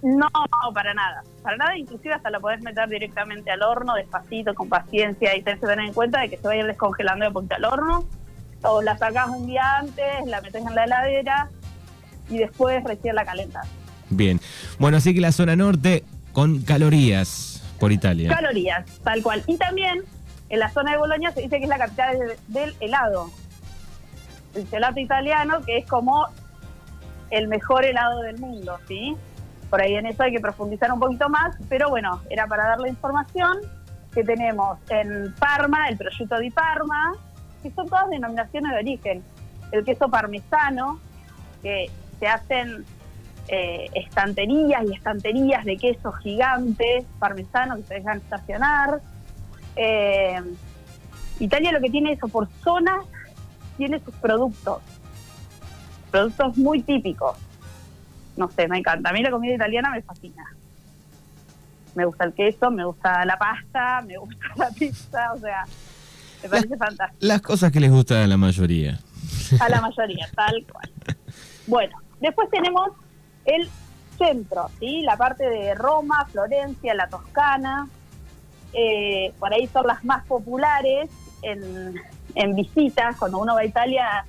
No, 0.02 0.28
para 0.72 0.94
nada. 0.94 1.22
Para 1.42 1.56
nada, 1.56 1.76
inclusive 1.76 2.14
hasta 2.14 2.30
la 2.30 2.38
podés 2.38 2.62
meter 2.62 2.88
directamente 2.88 3.50
al 3.50 3.62
horno, 3.62 3.94
despacito, 3.94 4.54
con 4.54 4.68
paciencia, 4.68 5.36
y 5.36 5.42
tenés 5.42 5.60
que 5.60 5.66
tener 5.66 5.86
en 5.86 5.92
cuenta 5.92 6.20
de 6.20 6.30
que 6.30 6.36
se 6.36 6.46
vaya 6.46 6.64
descongelando 6.64 7.24
de 7.24 7.30
punta 7.32 7.56
al 7.56 7.64
horno. 7.64 8.04
O 8.62 8.82
la 8.82 8.96
sacás 8.96 9.28
un 9.30 9.46
día 9.46 9.78
antes, 9.78 10.26
la 10.26 10.40
metes 10.40 10.64
en 10.64 10.74
la 10.74 10.84
heladera 10.84 11.48
y 12.28 12.38
después 12.38 12.82
recién 12.84 13.14
la 13.14 13.24
calentas. 13.24 13.66
Bien. 14.10 14.40
Bueno, 14.78 14.96
así 14.96 15.14
que 15.14 15.20
la 15.20 15.32
zona 15.32 15.56
norte 15.56 16.04
con 16.32 16.62
calorías 16.62 17.57
por 17.78 17.92
Italia. 17.92 18.34
Calorías, 18.34 18.84
tal 19.02 19.22
cual. 19.22 19.42
Y 19.46 19.56
también 19.56 20.02
en 20.48 20.58
la 20.58 20.70
zona 20.70 20.92
de 20.92 20.98
Bolonia 20.98 21.30
se 21.32 21.42
dice 21.42 21.58
que 21.58 21.64
es 21.64 21.68
la 21.68 21.78
capital 21.78 22.18
del, 22.48 22.74
helado. 22.80 23.30
El 24.54 24.66
gelato 24.66 24.98
italiano, 25.00 25.60
que 25.64 25.78
es 25.78 25.86
como 25.86 26.26
el 27.30 27.48
mejor 27.48 27.84
helado 27.84 28.22
del 28.22 28.38
mundo, 28.38 28.78
¿sí? 28.88 29.16
Por 29.68 29.82
ahí 29.82 29.94
en 29.94 30.06
eso 30.06 30.22
hay 30.22 30.32
que 30.32 30.40
profundizar 30.40 30.90
un 30.90 30.98
poquito 30.98 31.28
más, 31.28 31.56
pero 31.68 31.90
bueno, 31.90 32.22
era 32.30 32.46
para 32.46 32.64
darle 32.64 32.88
información 32.88 33.58
que 34.14 34.24
tenemos 34.24 34.78
en 34.88 35.34
Parma, 35.38 35.88
el 35.88 35.98
prosciutto 35.98 36.38
di 36.38 36.50
Parma, 36.50 37.12
que 37.62 37.70
son 37.70 37.86
todas 37.88 38.08
denominaciones 38.08 38.72
de 38.72 38.78
origen. 38.78 39.22
El 39.70 39.84
queso 39.84 40.08
parmesano, 40.08 40.98
que 41.62 41.90
se 42.18 42.26
hacen 42.26 42.86
eh, 43.48 43.88
estanterías 43.94 44.84
y 44.88 44.94
estanterías 44.94 45.64
de 45.64 45.76
quesos 45.78 46.14
gigantes, 46.18 47.06
parmesano, 47.18 47.76
que 47.76 47.82
se 47.84 47.94
dejan 47.94 48.18
estacionar. 48.18 49.00
Eh, 49.74 50.40
Italia 51.40 51.72
lo 51.72 51.80
que 51.80 51.88
tiene 51.88 52.12
eso, 52.12 52.28
por 52.28 52.48
zonas, 52.62 53.06
tiene 53.78 54.00
sus 54.00 54.14
productos. 54.16 54.82
Productos 56.10 56.58
muy 56.58 56.82
típicos. 56.82 57.36
No 58.36 58.50
sé, 58.50 58.68
me 58.68 58.78
encanta. 58.78 59.10
A 59.10 59.12
mí 59.12 59.22
la 59.22 59.30
comida 59.30 59.54
italiana 59.54 59.90
me 59.90 60.02
fascina. 60.02 60.44
Me 61.94 62.04
gusta 62.04 62.24
el 62.24 62.34
queso, 62.34 62.70
me 62.70 62.84
gusta 62.84 63.24
la 63.24 63.38
pasta, 63.38 64.02
me 64.02 64.18
gusta 64.18 64.46
la 64.56 64.70
pizza, 64.70 65.32
o 65.32 65.38
sea, 65.38 65.64
me 66.42 66.48
parece 66.50 66.76
fantástico. 66.76 67.26
Las 67.26 67.40
cosas 67.40 67.72
que 67.72 67.80
les 67.80 67.90
gustan 67.90 68.18
a 68.18 68.26
la 68.26 68.36
mayoría. 68.36 68.98
A 69.58 69.68
la 69.70 69.80
mayoría, 69.80 70.28
tal 70.34 70.66
cual. 70.70 70.90
Bueno, 71.66 71.98
después 72.18 72.48
tenemos 72.48 72.92
el 73.48 73.68
centro, 74.16 74.68
¿sí? 74.78 75.02
La 75.02 75.16
parte 75.16 75.48
de 75.48 75.74
Roma, 75.74 76.26
Florencia, 76.30 76.94
la 76.94 77.08
Toscana. 77.08 77.88
Eh, 78.72 79.32
por 79.38 79.52
ahí 79.52 79.66
son 79.68 79.86
las 79.86 80.04
más 80.04 80.26
populares 80.26 81.08
en, 81.42 82.54
visitas. 82.54 83.16
Cuando 83.16 83.38
uno 83.38 83.54
va 83.54 83.60
a 83.60 83.64
Italia, 83.64 84.24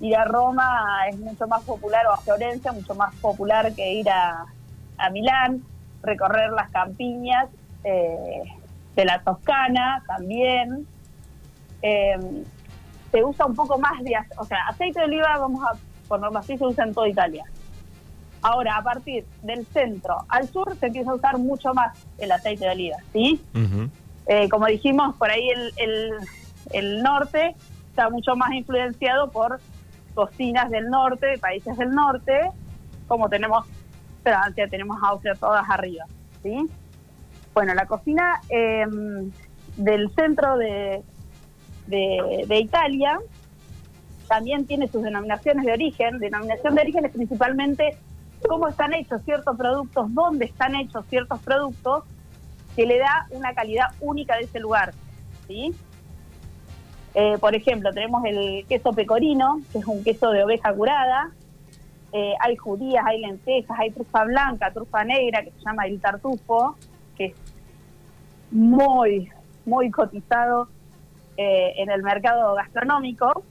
ir 0.00 0.16
a 0.16 0.24
Roma 0.24 1.06
es 1.08 1.18
mucho 1.18 1.46
más 1.46 1.62
popular, 1.64 2.06
o 2.06 2.12
a 2.12 2.16
Florencia, 2.18 2.72
mucho 2.72 2.94
más 2.94 3.14
popular 3.16 3.72
que 3.74 3.92
ir 3.92 4.08
a, 4.08 4.46
a 4.96 5.10
Milán, 5.10 5.62
recorrer 6.02 6.50
las 6.50 6.70
campiñas 6.70 7.48
eh, 7.84 8.42
de 8.96 9.04
la 9.04 9.20
Toscana 9.20 10.02
también. 10.06 10.86
Eh, 11.82 12.44
se 13.12 13.24
usa 13.24 13.46
un 13.46 13.54
poco 13.54 13.78
más 13.78 14.02
de, 14.02 14.14
o 14.36 14.44
sea, 14.44 14.58
aceite 14.68 15.00
de 15.00 15.06
oliva, 15.06 15.38
vamos 15.38 15.62
a 15.64 15.76
ponerlo 16.08 16.38
así, 16.38 16.56
se 16.56 16.64
usa 16.64 16.84
en 16.84 16.94
toda 16.94 17.08
Italia. 17.08 17.44
Ahora, 18.42 18.76
a 18.76 18.82
partir 18.82 19.24
del 19.42 19.66
centro 19.66 20.24
al 20.28 20.48
sur, 20.48 20.76
se 20.78 20.86
empieza 20.86 21.10
a 21.10 21.14
usar 21.14 21.38
mucho 21.38 21.74
más 21.74 21.98
el 22.18 22.30
aceite 22.30 22.64
de 22.64 22.70
oliva, 22.70 22.96
¿sí? 23.12 23.40
Eh, 24.26 24.48
como 24.48 24.66
dijimos, 24.66 25.16
por 25.16 25.30
ahí 25.30 25.48
el, 25.48 25.72
el, 25.76 26.12
el 26.72 27.02
norte 27.02 27.56
está 27.90 28.10
mucho 28.10 28.36
más 28.36 28.52
influenciado 28.52 29.30
por 29.30 29.60
cocinas 30.14 30.70
del 30.70 30.88
norte, 30.90 31.38
países 31.38 31.76
del 31.76 31.90
norte, 31.90 32.50
como 33.06 33.28
tenemos 33.28 33.66
Francia, 34.22 34.68
tenemos 34.68 34.98
Austria, 35.02 35.34
todas 35.34 35.68
arriba, 35.68 36.04
¿sí? 36.42 36.68
Bueno, 37.54 37.74
la 37.74 37.86
cocina 37.86 38.40
em, 38.48 39.32
del 39.76 40.10
centro 40.14 40.56
de, 40.58 41.02
de, 41.86 42.58
Italia 42.60 43.18
también 44.28 44.66
tiene 44.66 44.86
sus 44.88 45.02
denominaciones 45.02 45.64
de 45.64 45.72
origen. 45.72 46.18
Denominación 46.18 46.74
de 46.74 46.82
origen 46.82 47.04
es 47.06 47.12
principalmente 47.12 47.96
cómo 48.46 48.68
están 48.68 48.92
hechos 48.94 49.22
ciertos 49.24 49.56
productos, 49.56 50.06
dónde 50.14 50.46
están 50.46 50.74
hechos 50.74 51.04
ciertos 51.08 51.40
productos, 51.40 52.04
que 52.76 52.86
le 52.86 52.98
da 52.98 53.26
una 53.30 53.54
calidad 53.54 53.86
única 54.00 54.36
de 54.36 54.42
ese 54.42 54.60
lugar. 54.60 54.92
¿sí? 55.46 55.74
Eh, 57.14 57.36
por 57.38 57.54
ejemplo, 57.54 57.92
tenemos 57.92 58.24
el 58.24 58.64
queso 58.68 58.92
pecorino, 58.92 59.60
que 59.72 59.78
es 59.78 59.86
un 59.86 60.04
queso 60.04 60.30
de 60.30 60.44
oveja 60.44 60.72
curada. 60.72 61.30
Eh, 62.12 62.34
hay 62.40 62.56
judías, 62.56 63.04
hay 63.06 63.20
lentejas, 63.20 63.78
hay 63.78 63.90
trufa 63.90 64.24
blanca, 64.24 64.72
trufa 64.72 65.04
negra, 65.04 65.42
que 65.42 65.50
se 65.50 65.60
llama 65.60 65.86
el 65.86 66.00
tartufo, 66.00 66.76
que 67.16 67.26
es 67.26 67.34
muy, 68.50 69.30
muy 69.66 69.90
cotizado 69.90 70.68
eh, 71.36 71.74
en 71.76 71.90
el 71.90 72.02
mercado 72.02 72.54
gastronómico 72.54 73.42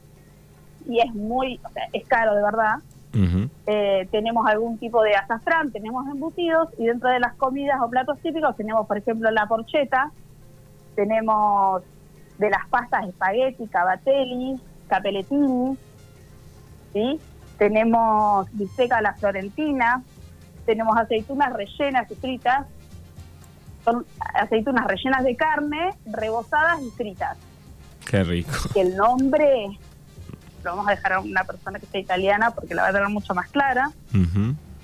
y 0.88 1.00
es 1.00 1.14
muy, 1.14 1.60
o 1.64 1.70
sea, 1.70 1.84
es 1.94 2.08
caro 2.08 2.36
de 2.36 2.42
verdad. 2.42 2.76
Eh, 3.66 4.08
tenemos 4.12 4.46
algún 4.48 4.78
tipo 4.78 5.02
de 5.02 5.16
azafrán, 5.16 5.72
tenemos 5.72 6.08
embutidos 6.08 6.70
y 6.78 6.86
dentro 6.86 7.10
de 7.10 7.20
las 7.20 7.34
comidas 7.34 7.80
o 7.82 7.90
platos 7.90 8.20
típicos 8.20 8.56
tenemos, 8.56 8.86
por 8.88 8.98
ejemplo, 8.98 9.32
la 9.32 9.48
porcheta, 9.48 10.12
tenemos 10.96 11.82
de 12.38 12.50
las 12.50 12.68
pastas 12.70 13.08
espagueti, 13.08 13.68
cavatelli, 13.68 14.60
capelletini, 14.88 15.78
¿sí? 16.94 17.20
tenemos 17.58 18.48
bisteca 18.54 18.98
a 18.98 19.02
la 19.02 19.14
florentina, 19.14 20.04
tenemos 20.66 20.96
aceitunas 20.98 21.54
rellenas 21.54 22.10
y 22.12 22.16
fritas, 22.16 22.68
son 23.84 24.06
aceitunas 24.34 24.86
rellenas 24.86 25.24
de 25.24 25.36
carne, 25.36 25.94
rebozadas 26.06 26.82
y 26.82 26.92
fritas. 26.92 27.38
Qué 28.10 28.24
rico. 28.24 28.52
El 28.76 28.96
nombre 28.96 29.80
lo 30.68 30.76
vamos 30.76 30.88
a 30.88 30.92
dejar 30.92 31.14
a 31.14 31.20
una 31.22 31.46
persona 31.46 31.80
que 31.80 31.86
sea 31.86 32.02
italiana 32.02 32.52
porque 32.52 32.76
la 32.76 32.84
va 32.84 32.90
a 32.90 32.92
tener 32.92 33.08
mucho 33.08 33.34
más 33.34 33.48
clara. 33.50 33.90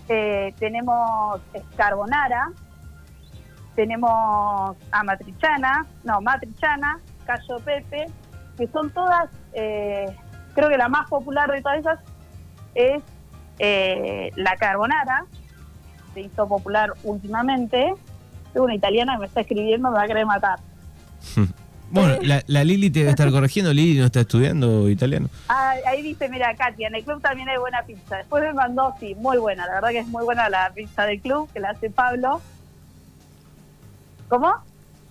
Eh, 0.08 0.54
tenemos 0.58 1.42
carbonara, 1.76 2.52
tenemos 3.76 4.78
amatriciana, 4.92 5.86
no, 6.04 6.22
matriciana, 6.22 7.00
callo 7.26 7.60
pepe, 7.60 8.06
que 8.58 8.68
son 8.68 8.92
todas, 8.92 9.30
eh, 9.54 10.06
creo 10.56 10.70
que 10.70 10.78
la 10.78 10.88
más 10.88 11.10
popular 11.10 11.52
de 11.52 11.62
todas 11.62 11.80
esas 11.80 12.00
es 12.76 13.04
eh, 13.60 14.32
la 14.36 14.56
carbonara, 14.56 15.26
se 16.14 16.22
hizo 16.22 16.48
popular 16.48 16.94
últimamente. 17.04 17.94
Tengo 18.54 18.66
una 18.66 18.76
italiana 18.76 19.14
que 19.16 19.20
me 19.20 19.26
está 19.26 19.42
escribiendo, 19.42 19.90
me 19.90 19.98
va 19.98 20.04
a 20.04 20.08
querer 20.08 20.26
matar. 20.26 20.60
Bueno, 21.92 22.18
la, 22.48 22.64
Lili 22.64 22.90
te 22.90 23.00
debe 23.00 23.12
estar 23.12 23.30
corrigiendo. 23.32 23.74
Lili 23.74 24.00
no 24.00 24.06
está 24.06 24.22
estudiando 24.22 24.90
italiano. 24.90 25.30
Ah, 25.48 25.76
ahí 25.86 26.02
dice, 26.02 26.28
mira, 26.30 26.56
Katia, 26.56 26.88
en 26.88 26.96
el 26.96 27.04
club 27.04 27.22
también 27.22 27.50
hay 27.50 27.58
buena 27.58 27.84
pizza. 27.84 28.18
Después 28.18 28.44
me 28.44 28.54
mandó, 28.54 28.94
sí, 29.00 29.16
muy 29.16 29.38
buena. 29.38 29.68
La 29.68 29.76
verdad 29.76 29.90
que 29.90 30.00
es 30.00 30.08
muy 30.08 30.24
buena 30.24 30.50
la 30.50 30.72
pizza 30.74 31.06
del 31.06 31.20
club, 31.22 31.50
que 31.54 31.60
la 31.60 31.72
hace 31.72 31.90
Pablo. 31.90 32.42
¿Cómo? 34.28 34.54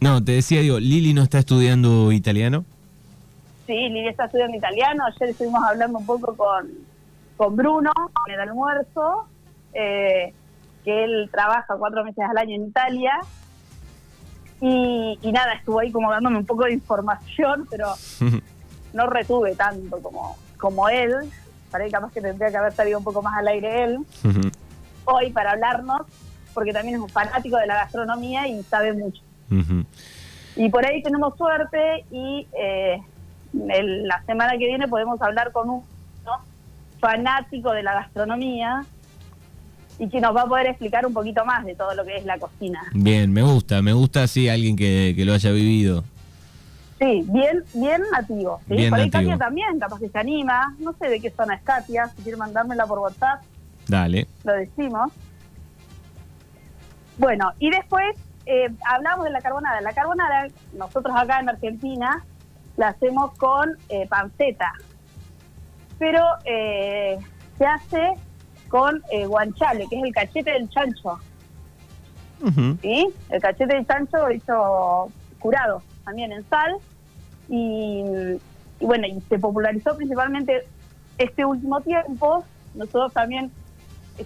No, 0.00 0.22
te 0.22 0.32
decía, 0.32 0.60
digo, 0.60 0.80
Lili 0.80 1.14
no 1.14 1.22
está 1.22 1.38
estudiando 1.38 2.10
italiano. 2.10 2.64
Sí, 3.66 3.74
Lili 3.74 4.08
está 4.08 4.24
estudiando 4.24 4.56
italiano. 4.56 5.04
Ayer 5.06 5.30
estuvimos 5.30 5.62
hablando 5.64 5.98
un 5.98 6.06
poco 6.06 6.36
con, 6.36 6.68
con 7.36 7.54
Bruno 7.54 7.92
en 8.26 8.34
el 8.34 8.40
almuerzo, 8.40 9.28
eh, 9.72 10.34
que 10.84 11.04
él 11.04 11.28
trabaja 11.30 11.76
cuatro 11.78 12.02
meses 12.04 12.24
al 12.28 12.36
año 12.38 12.56
en 12.56 12.66
Italia 12.66 13.12
y, 14.64 15.32
nada, 15.32 15.54
estuvo 15.54 15.80
ahí 15.80 15.90
como 15.90 16.08
dándome 16.08 16.38
un 16.38 16.46
poco 16.46 16.64
de 16.64 16.72
información, 16.72 17.66
pero 17.68 17.88
no 18.92 19.08
retuve 19.08 19.56
tanto 19.56 20.00
como, 20.00 20.36
como 20.56 20.88
él. 20.88 21.12
Para 21.72 21.88
capaz 21.88 22.12
que 22.12 22.20
tendría 22.20 22.50
que 22.50 22.56
haber 22.56 22.72
salido 22.72 22.98
un 22.98 23.04
poco 23.04 23.22
más 23.22 23.36
al 23.36 23.48
aire 23.48 23.84
él. 23.84 23.98
Hoy 25.04 25.32
para 25.32 25.52
hablarnos, 25.52 26.02
porque 26.54 26.72
también 26.72 26.94
es 26.94 27.00
un 27.00 27.08
fanático 27.08 27.56
de 27.56 27.66
la 27.66 27.74
gastronomía 27.74 28.46
y 28.46 28.62
sabe 28.62 28.92
mucho. 28.92 29.20
Y 30.54 30.70
por 30.70 30.86
ahí 30.86 31.02
tenemos 31.02 31.36
suerte 31.36 32.04
y 32.12 32.46
eh, 32.56 33.02
la 33.52 34.22
semana 34.24 34.52
que 34.52 34.66
viene 34.66 34.86
podemos 34.86 35.20
hablar 35.20 35.50
con 35.50 35.68
un 35.68 35.84
fanático 37.00 37.72
de 37.72 37.82
la 37.82 37.94
gastronomía 37.94 38.86
y 40.02 40.08
que 40.08 40.20
nos 40.20 40.34
va 40.34 40.42
a 40.42 40.46
poder 40.46 40.66
explicar 40.66 41.06
un 41.06 41.14
poquito 41.14 41.44
más 41.44 41.64
de 41.64 41.76
todo 41.76 41.94
lo 41.94 42.04
que 42.04 42.16
es 42.16 42.24
la 42.24 42.36
cocina. 42.36 42.82
Bien, 42.92 43.32
me 43.32 43.42
gusta, 43.42 43.82
me 43.82 43.92
gusta 43.92 44.24
así 44.24 44.48
alguien 44.48 44.74
que, 44.74 45.14
lo 45.24 45.32
haya 45.32 45.52
vivido. 45.52 46.02
Sí, 46.98 47.24
bien, 47.28 47.62
bien 47.72 48.02
nativo. 48.10 48.60
¿sí? 48.66 48.88
Por 48.90 48.98
ahí 48.98 49.08
Katia 49.08 49.38
también, 49.38 49.78
capaz 49.78 50.00
que 50.00 50.08
se 50.08 50.18
anima. 50.18 50.74
No 50.80 50.92
sé 50.94 51.08
de 51.08 51.20
qué 51.20 51.30
zona 51.30 51.54
es 51.54 51.62
Katia, 51.62 52.08
si 52.16 52.22
quiere 52.24 52.36
mandármela 52.36 52.84
por 52.84 52.98
WhatsApp. 52.98 53.42
Dale. 53.86 54.26
Lo 54.42 54.54
decimos. 54.54 55.12
Bueno, 57.16 57.52
y 57.60 57.70
después 57.70 58.16
eh, 58.46 58.70
hablamos 58.84 59.24
de 59.24 59.30
la 59.30 59.40
carbonara. 59.40 59.80
La 59.82 59.92
carbonara, 59.92 60.48
nosotros 60.72 61.14
acá 61.16 61.38
en 61.38 61.48
Argentina, 61.48 62.24
la 62.76 62.88
hacemos 62.88 63.38
con 63.38 63.70
eh, 63.88 64.08
panceta. 64.08 64.72
Pero 66.00 66.24
eh, 66.44 67.20
se 67.56 67.66
hace 67.66 68.14
con 68.72 69.02
eh, 69.10 69.26
guanchale, 69.26 69.86
que 69.86 69.98
es 69.98 70.04
el 70.04 70.14
cachete 70.14 70.50
del 70.50 70.68
chancho. 70.70 71.20
¿Sí? 72.80 73.06
El 73.28 73.40
cachete 73.40 73.74
del 73.74 73.86
chancho 73.86 74.30
hizo 74.30 75.12
curado 75.38 75.82
también 76.06 76.32
en 76.32 76.42
sal. 76.48 76.76
Y, 77.50 78.02
bueno, 78.80 79.06
y 79.06 79.20
se 79.28 79.38
popularizó 79.38 79.94
principalmente 79.94 80.66
este 81.18 81.44
último 81.44 81.82
tiempo. 81.82 82.44
Nosotros 82.74 83.12
también 83.12 83.52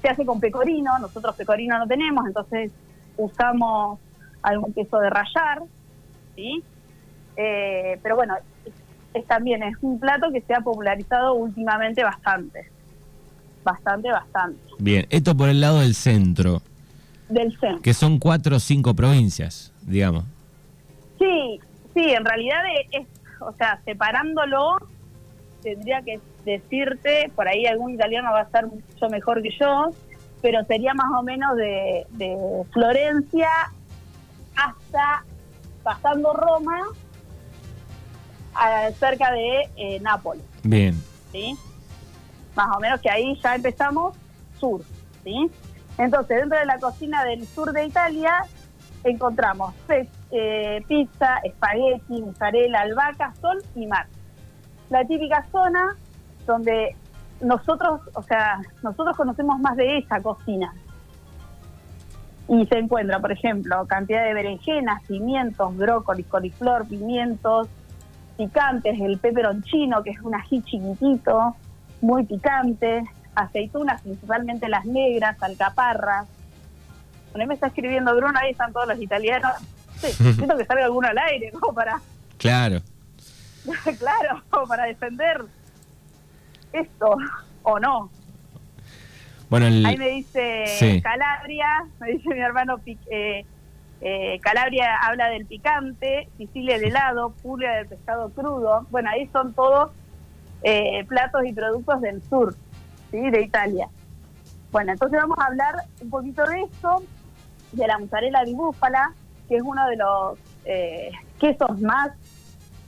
se 0.01 0.09
hace 0.09 0.25
con 0.25 0.39
pecorino, 0.39 0.97
nosotros 1.01 1.35
pecorino 1.35 1.77
no 1.79 1.89
tenemos, 1.89 2.25
entonces 2.25 2.71
usamos 3.17 3.99
algún 4.43 4.73
queso 4.73 5.01
de 5.01 5.11
rayar, 5.11 5.63
¿sí? 6.37 6.63
Eh, 7.37 7.99
pero 8.01 8.15
bueno, 8.15 8.37
es, 9.13 9.27
también 9.27 9.65
es 9.65 9.77
un 9.81 9.99
plato 9.99 10.31
que 10.31 10.41
se 10.41 10.55
ha 10.55 10.61
popularizado 10.61 11.35
últimamente 11.35 12.05
bastante. 12.05 12.76
Bastante, 13.67 14.11
bastante. 14.11 14.59
Bien, 14.79 15.07
esto 15.11 15.37
por 15.37 15.49
el 15.51 15.61
lado 15.61 15.81
del 15.81 15.95
centro, 15.95 16.63
Del 17.29 17.51
centro. 17.59 17.83
que 17.83 17.93
son 17.93 18.19
cuatro 18.19 18.57
o 18.57 18.61
cinco 18.61 18.95
provincias, 18.95 19.73
digamos. 19.83 20.25
Sí, 21.19 21.61
sí, 21.93 22.05
en 22.13 22.25
realidad 22.25 22.61
es, 22.93 23.07
o 23.41 23.53
sea, 23.53 23.81
separándolo, 23.85 24.77
tendría 25.63 26.01
que 26.03 26.21
decirte, 26.45 27.31
por 27.35 27.49
ahí 27.49 27.67
algún 27.67 27.93
italiano 27.95 28.31
va 28.33 28.41
a 28.41 28.45
estar 28.45 28.67
mucho 28.67 29.09
mejor 29.11 29.43
que 29.43 29.51
yo, 29.61 29.91
pero 30.41 30.65
sería 30.65 30.95
más 30.95 31.11
o 31.19 31.23
menos 31.25 31.57
de, 31.57 32.07
de 32.11 32.37
Florencia 32.73 33.49
hasta 34.55 35.25
pasando 35.83 36.33
Roma, 36.33 36.79
a- 38.55 38.91
cerca 38.93 39.33
de 39.33 39.69
eh, 39.77 40.01
Nápoles, 40.01 40.45
Bien, 40.63 40.95
¿sí? 41.33 41.57
Más 42.57 42.77
o 42.77 42.81
menos 42.81 43.01
que 43.01 43.11
ahí 43.11 43.39
ya 43.43 43.55
empezamos 43.55 44.17
sur, 44.59 44.81
¿sí? 45.23 45.51
Entonces, 45.99 46.41
dentro 46.41 46.59
de 46.59 46.67
la 46.67 46.79
cocina 46.79 47.25
del 47.25 47.47
sur 47.47 47.73
de 47.73 47.87
Italia 47.87 48.45
encontramos 49.05 49.75
eh, 50.31 50.83
pizza, 50.89 51.39
espagueti, 51.45 52.23
mozzarella, 52.23 52.81
albahaca, 52.81 53.35
sol 53.41 53.63
y 53.75 53.87
mar. 53.87 54.07
La 54.91 55.05
típica 55.05 55.47
zona 55.53 55.97
donde 56.47 56.97
nosotros, 57.41 58.01
o 58.15 58.23
sea, 58.23 58.61
nosotros 58.83 59.17
conocemos 59.17 59.61
más 59.61 59.77
de 59.77 59.99
esa 59.99 60.21
cocina. 60.23 60.73
Y 62.49 62.65
se 62.67 62.79
encuentra, 62.79 63.19
por 63.21 63.33
ejemplo, 63.33 63.87
cantidad 63.87 64.25
de 64.25 64.35
berenjenas, 64.35 65.03
pimientos, 65.07 65.77
brócoli, 65.77 66.23
coliflor, 66.23 66.87
pimientos, 66.87 67.69
picantes, 68.37 69.01
el 69.01 69.19
peperoncino, 69.19 70.03
que 70.03 70.11
es 70.11 70.21
un 70.21 70.35
ají 70.35 70.63
chiquitito, 70.63 71.57
muy 72.07 72.25
picante, 72.25 73.03
aceitunas, 73.35 74.01
principalmente 74.03 74.69
las 74.69 74.85
negras, 74.85 75.43
alcaparras. 75.43 76.27
Bueno, 77.33 77.49
me 77.49 77.55
está 77.55 77.67
escribiendo 77.67 78.15
Bruno, 78.15 78.39
ahí 78.41 78.53
están 78.53 78.73
todos 78.73 78.87
los 78.87 79.01
italianos. 79.03 79.53
Sí, 79.97 80.13
siento 80.35 80.57
que 80.57 80.65
salga 80.65 80.85
alguno 80.85 81.09
al 81.09 81.19
aire, 81.19 81.51
como 81.51 81.75
para, 81.75 82.01
claro. 82.39 82.81
claro, 83.99 84.43
para 84.69 84.85
defender 84.85 85.45
esto, 86.73 87.17
o 87.65 87.79
no. 87.81 88.11
Bueno, 89.51 89.67
el- 89.67 89.85
Ahí 89.85 89.97
me 89.97 90.09
dice 90.11 90.65
Sí. 90.79 91.01
Calabria, 91.03 91.67
me 92.01 92.13
dice 92.13 92.29
mi 92.29 92.41
hermano 92.41 92.81
eh, 92.87 93.45
eh, 94.01 94.39
Calabria 94.43 94.97
habla 95.03 95.29
del 95.29 95.47
picante, 95.47 96.29
Sicilia 96.37 96.77
del 96.77 96.87
helado, 96.91 97.31
Puglia 97.43 97.73
del 97.73 97.87
pescado 97.89 98.31
crudo. 98.31 98.87
Bueno, 98.91 99.11
ahí 99.11 99.27
son 99.33 99.53
todos 99.55 99.91
eh, 100.63 101.05
platos 101.07 101.45
y 101.45 101.53
productos 101.53 102.01
del 102.01 102.23
sur, 102.25 102.55
¿sí? 103.11 103.31
de 103.31 103.43
Italia. 103.43 103.89
Bueno, 104.73 104.93
entonces 104.93 105.19
vamos 105.21 105.39
a 105.39 105.47
hablar 105.47 105.75
un 106.01 106.11
poquito 106.11 106.45
de 106.45 106.63
esto, 106.63 107.03
de 107.73 107.87
la 107.87 107.99
mozzarella 107.99 108.45
di 108.45 108.55
búfala, 108.55 109.13
que 109.49 109.57
es 109.57 109.63
uno 109.63 109.87
de 109.89 109.97
los 109.97 110.39
eh, 110.65 111.13
quesos 111.39 111.81
más 111.81 112.11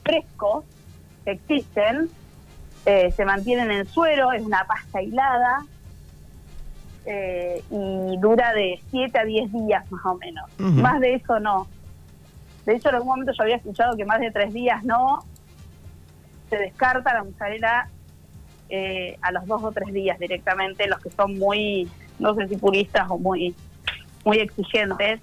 frescos 0.03 0.65
que 1.25 1.33
existen. 1.33 2.09
Eh, 2.87 3.13
se 3.13 3.25
mantienen 3.25 3.71
en 3.71 3.87
suero, 3.87 4.33
es 4.33 4.43
una 4.43 4.65
pasta 4.65 5.03
hilada, 5.03 5.65
eh, 7.11 7.63
y 7.71 8.19
dura 8.19 8.53
de 8.53 8.81
7 8.91 9.19
a 9.19 9.25
10 9.25 9.53
días 9.53 9.91
más 9.91 10.05
o 10.05 10.17
menos. 10.17 10.45
Más 10.59 11.01
de 11.01 11.15
eso 11.15 11.41
no. 11.41 11.67
De 12.67 12.77
hecho, 12.77 12.91
en 12.91 12.97
algún 12.97 13.09
momento 13.09 13.33
yo 13.33 13.45
había 13.45 13.57
escuchado 13.57 13.97
que 13.97 14.05
más 14.05 14.21
de 14.21 14.31
3 14.31 14.53
días 14.53 14.85
no. 14.85 15.25
Se 16.51 16.57
descarta 16.57 17.15
la 17.15 17.25
mozzarella 17.25 17.89
eh, 18.69 19.17
a 19.23 19.33
los 19.33 19.47
2 19.47 19.65
o 19.65 19.73
3 19.73 19.93
días 19.93 20.19
directamente, 20.19 20.87
los 20.87 21.01
que 21.01 21.11
son 21.11 21.39
muy, 21.39 21.89
no 22.19 22.35
sé 22.35 22.49
si 22.49 22.57
puristas 22.57 23.07
o 23.11 23.19
muy, 23.19 23.55
muy 24.25 24.39
exigentes, 24.39 25.21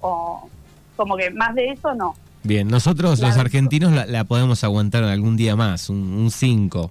o 0.00 0.48
como 0.96 1.16
que 1.16 1.30
más 1.30 1.54
de 1.54 1.70
eso 1.70 1.94
no. 1.94 2.14
bien, 2.42 2.68
nosotros 2.68 3.20
los 3.20 3.36
argentinos 3.36 3.92
la, 3.92 4.06
la 4.06 4.24
podemos 4.24 4.64
aguantar 4.64 5.04
algún 5.04 5.36
día 5.36 5.56
más, 5.56 5.90
un 5.90 6.30
5. 6.30 6.90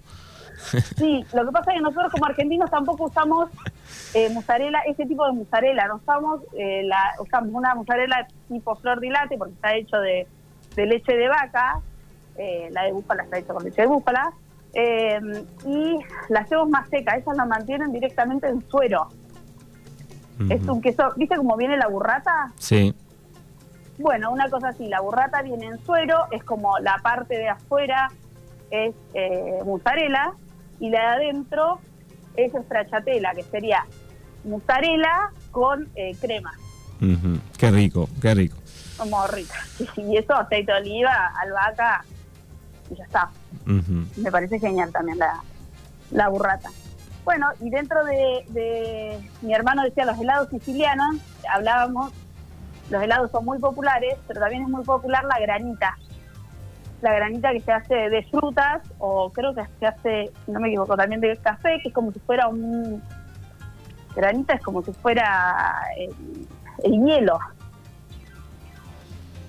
Sí, 0.98 1.26
lo 1.34 1.46
que 1.46 1.52
pasa 1.52 1.72
es 1.72 1.78
que 1.78 1.82
nosotros 1.82 2.12
como 2.12 2.26
argentinos 2.26 2.70
tampoco 2.70 3.06
usamos 3.06 3.50
eh, 4.14 4.30
mozzarella, 4.34 4.80
ese 4.88 5.06
tipo 5.06 5.26
de 5.26 5.34
mozzarella, 5.34 5.88
no 5.88 5.96
usamos, 5.96 6.42
eh, 6.58 6.84
la, 6.84 7.14
usamos 7.20 7.52
una 7.54 7.76
mozzarella 7.76 8.28
tipo 8.48 8.76
flor 8.76 9.00
de 9.00 9.10
latte 9.10 9.38
porque 9.38 9.54
está 9.54 9.76
hecho 9.76 9.98
de, 9.98 10.28
de 10.76 10.86
leche 10.86 11.16
de 11.16 11.28
vaca, 11.28 11.82
eh, 12.38 12.70
la 12.72 12.84
de 12.84 12.92
búfala 12.92 13.24
está 13.24 13.38
hecha 13.38 13.54
con 13.54 13.64
leche 13.64 13.82
de 13.82 13.88
búfala, 13.88 14.34
eh, 14.74 15.20
y 15.66 16.00
la 16.30 16.42
hacemos 16.42 16.70
más 16.70 16.90
seca, 16.90 17.16
esas 17.16 17.38
la 17.38 17.46
mantienen 17.46 17.92
directamente 17.92 18.48
en 18.48 18.68
suero. 18.70 19.08
Es 20.50 20.62
un 20.68 20.82
queso, 20.82 21.14
¿viste 21.16 21.38
cómo 21.38 21.56
viene 21.56 21.78
la 21.78 21.88
burrata? 21.88 22.52
Sí, 22.58 22.94
Bueno, 23.98 24.32
una 24.32 24.50
cosa 24.50 24.68
así, 24.70 24.88
la 24.88 25.00
burrata 25.00 25.42
viene 25.42 25.68
en 25.68 25.86
suero, 25.86 26.26
es 26.32 26.44
como 26.44 26.78
la 26.80 26.98
parte 27.02 27.38
de 27.38 27.48
afuera 27.48 28.12
es 28.70 28.94
eh, 29.14 29.60
mozzarella 29.64 30.34
y 30.82 30.90
la 30.90 31.00
de 31.00 31.06
adentro 31.28 31.80
es 32.36 32.52
stracciatella, 32.66 33.32
que 33.34 33.44
sería 33.44 33.86
mozzarella 34.44 35.32
con 35.52 35.88
eh, 35.96 36.14
crema, 36.20 36.52
qué 37.58 37.72
rico, 37.72 38.10
qué 38.22 38.34
rico. 38.34 38.58
como 38.98 39.26
rica. 39.28 39.56
Y 39.96 40.18
eso, 40.18 40.34
aceite 40.36 40.74
de 40.74 40.78
oliva, 40.80 41.32
albahaca 41.42 42.04
y 42.90 42.96
ya 42.96 43.04
está. 43.04 43.30
Me 44.18 44.32
parece 44.32 44.60
genial 44.60 44.92
también 44.92 45.18
la, 45.18 45.42
la 46.12 46.30
burrata. 46.30 46.70
Bueno, 47.24 47.48
y 47.60 47.70
dentro 47.70 48.04
de, 48.06 48.46
de- 48.50 49.30
mi 49.42 49.54
hermano 49.54 49.84
decía 49.84 50.06
los 50.06 50.20
helados 50.20 50.50
sicilianos, 50.50 51.18
hablábamos, 51.52 52.12
los 52.92 53.02
helados 53.02 53.32
son 53.32 53.46
muy 53.46 53.58
populares, 53.60 54.16
pero 54.28 54.40
también 54.42 54.64
es 54.64 54.70
muy 54.70 54.84
popular 54.84 55.24
la 55.26 55.40
granita. 55.40 55.98
La 57.02 57.14
granita 57.14 57.52
que 57.52 57.62
se 57.62 57.72
hace 57.72 57.96
de 58.10 58.24
frutas, 58.30 58.82
o 59.00 59.32
creo 59.32 59.54
que 59.56 59.64
se 59.80 59.86
hace, 59.88 60.32
si 60.46 60.52
no 60.52 60.60
me 60.60 60.68
equivoco, 60.70 60.96
también 60.96 61.20
de 61.22 61.36
café, 61.38 61.80
que 61.82 61.90
es 61.90 61.94
como 61.94 62.12
si 62.12 62.20
fuera 62.20 62.48
un... 62.48 63.02
Granita 64.16 64.54
es 64.54 64.62
como 64.62 64.82
si 64.82 64.94
fuera 64.94 65.66
el, 65.98 66.48
el 66.84 67.04
hielo. 67.06 67.38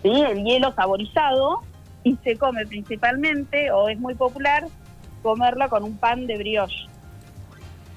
¿Sí? 0.02 0.10
El 0.28 0.42
hielo 0.44 0.72
saborizado 0.74 1.60
y 2.06 2.16
se 2.22 2.36
come 2.36 2.64
principalmente, 2.66 3.70
o 3.72 3.88
es 3.88 3.98
muy 3.98 4.14
popular, 4.14 4.64
comerla 5.22 5.68
con 5.68 5.82
un 5.82 5.96
pan 5.98 6.26
de 6.28 6.38
brioche. 6.38 6.86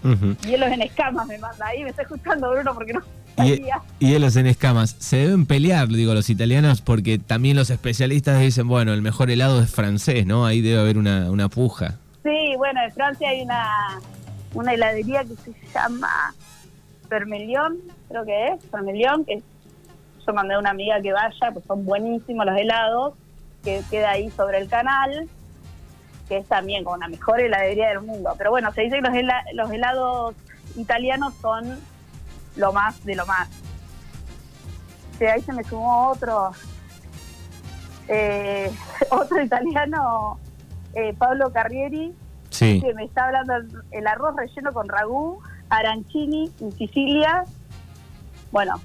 Ujú. 0.04 0.36
Hielos 0.48 0.69
en 0.72 0.82
escamas 0.82 1.28
me 1.28 1.38
manda 1.38 1.67
ahí, 1.67 1.84
me 1.84 1.89
está 1.91 2.02
escuchando 2.02 2.50
Bruno 2.50 2.74
porque 2.74 2.93
no 2.93 3.02
Y, 3.45 3.50
sabía. 3.58 3.82
y 4.00 4.08
hielos 4.08 4.36
en 4.36 4.48
escamas. 4.48 4.95
Se 4.98 5.17
deben 5.17 5.45
pelear, 5.45 5.88
digo, 5.89 6.13
los 6.15 6.30
italianos, 6.30 6.82
porque 6.82 7.19
también 7.19 7.56
los 7.56 7.69
especialistas 7.69 8.39
dicen, 8.39 8.67
bueno, 8.67 8.93
el 8.93 9.02
mejor 9.04 9.30
helado 9.30 9.62
es 9.62 9.69
francés, 9.69 10.26
¿no? 10.26 10.45
Ahí 10.45 10.62
debe 10.62 10.80
haber 10.80 10.98
una, 10.98 11.30
una 11.30 11.48
puja. 11.50 12.00
Sí, 12.24 12.56
bueno, 12.58 12.82
en 12.84 12.91
Francia 12.93 13.30
hay 13.30 13.41
una, 13.43 13.67
una 14.56 14.74
heladería 14.74 15.24
que 15.24 15.36
se 15.36 15.54
llama 15.74 16.34
Vermelion, 17.10 17.78
creo 18.08 18.26
que 18.26 18.48
es, 18.48 18.72
Vermelion, 18.72 19.24
que 19.26 19.43
yo 20.26 20.34
mandé 20.34 20.56
a 20.56 20.60
una 20.60 20.72
amiga 20.72 21.00
que 21.00 21.12
vaya, 21.13 21.52
pues 21.54 21.63
son 21.65 21.86
buenísimos 21.86 22.45
los 22.45 22.58
helados, 22.58 23.13
que 23.63 23.82
queda 23.89 24.12
ahí 24.12 24.30
sobre 24.32 24.58
el 24.60 24.69
canal, 24.69 25.28
que 26.28 26.38
es 26.38 26.48
también 26.48 26.84
como 26.84 26.98
la 26.98 27.08
mejor 27.08 27.39
heladería 27.39 27.89
del 27.89 28.02
mundo. 28.02 28.34
Pero 28.38 28.52
bueno, 28.52 28.72
se 28.74 28.82
dice 28.82 28.98
que 28.98 29.02
los, 29.02 29.13
hela- 29.13 29.43
los 29.54 29.72
helados 29.72 30.36
italianos 30.76 31.34
son 31.41 31.80
lo 32.56 32.72
más 32.74 33.04
de 33.06 33.15
lo 33.15 33.26
más. 33.26 33.50
Sí, 35.17 35.26
ahí 35.26 35.41
se 35.41 35.52
me 35.54 35.63
sumó 35.63 36.10
otro, 36.10 36.52
eh, 38.08 38.72
otro 39.12 39.41
italiano, 39.41 40.39
eh, 40.93 41.13
Pablo 41.17 41.52
Carrieri, 41.52 42.13
Sí. 42.50 42.82
que 42.82 42.93
me 42.95 43.06
está 43.06 43.26
hablando 43.26 43.56
el, 43.56 43.69
el 43.91 44.08
arroz 44.08 44.36
relleno 44.36 44.74
con 44.74 44.89
ragú, 44.89 45.39
arancini 45.69 46.52
en 46.60 46.72
Sicilia. 46.72 47.43
Bueno, 48.52 48.82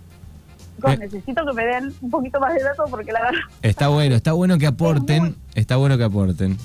chicos, 0.77 0.93
Eh. 0.93 0.97
necesito 0.99 1.45
que 1.47 1.53
me 1.53 1.65
den 1.67 1.95
un 2.01 2.11
poquito 2.11 2.41
más 2.41 2.55
de 2.55 2.63
datos 2.63 2.91
porque 2.91 3.13
la 3.13 3.21
verdad 3.23 3.41
Está 3.63 3.89
bueno, 3.89 4.15
está 4.15 4.33
bueno 4.33 4.59
que 4.59 4.67
aporten, 4.67 5.23
muy- 5.23 5.35
está 5.55 5.77
bueno 5.77 5.97
que 5.99 6.05
aporten. 6.05 6.57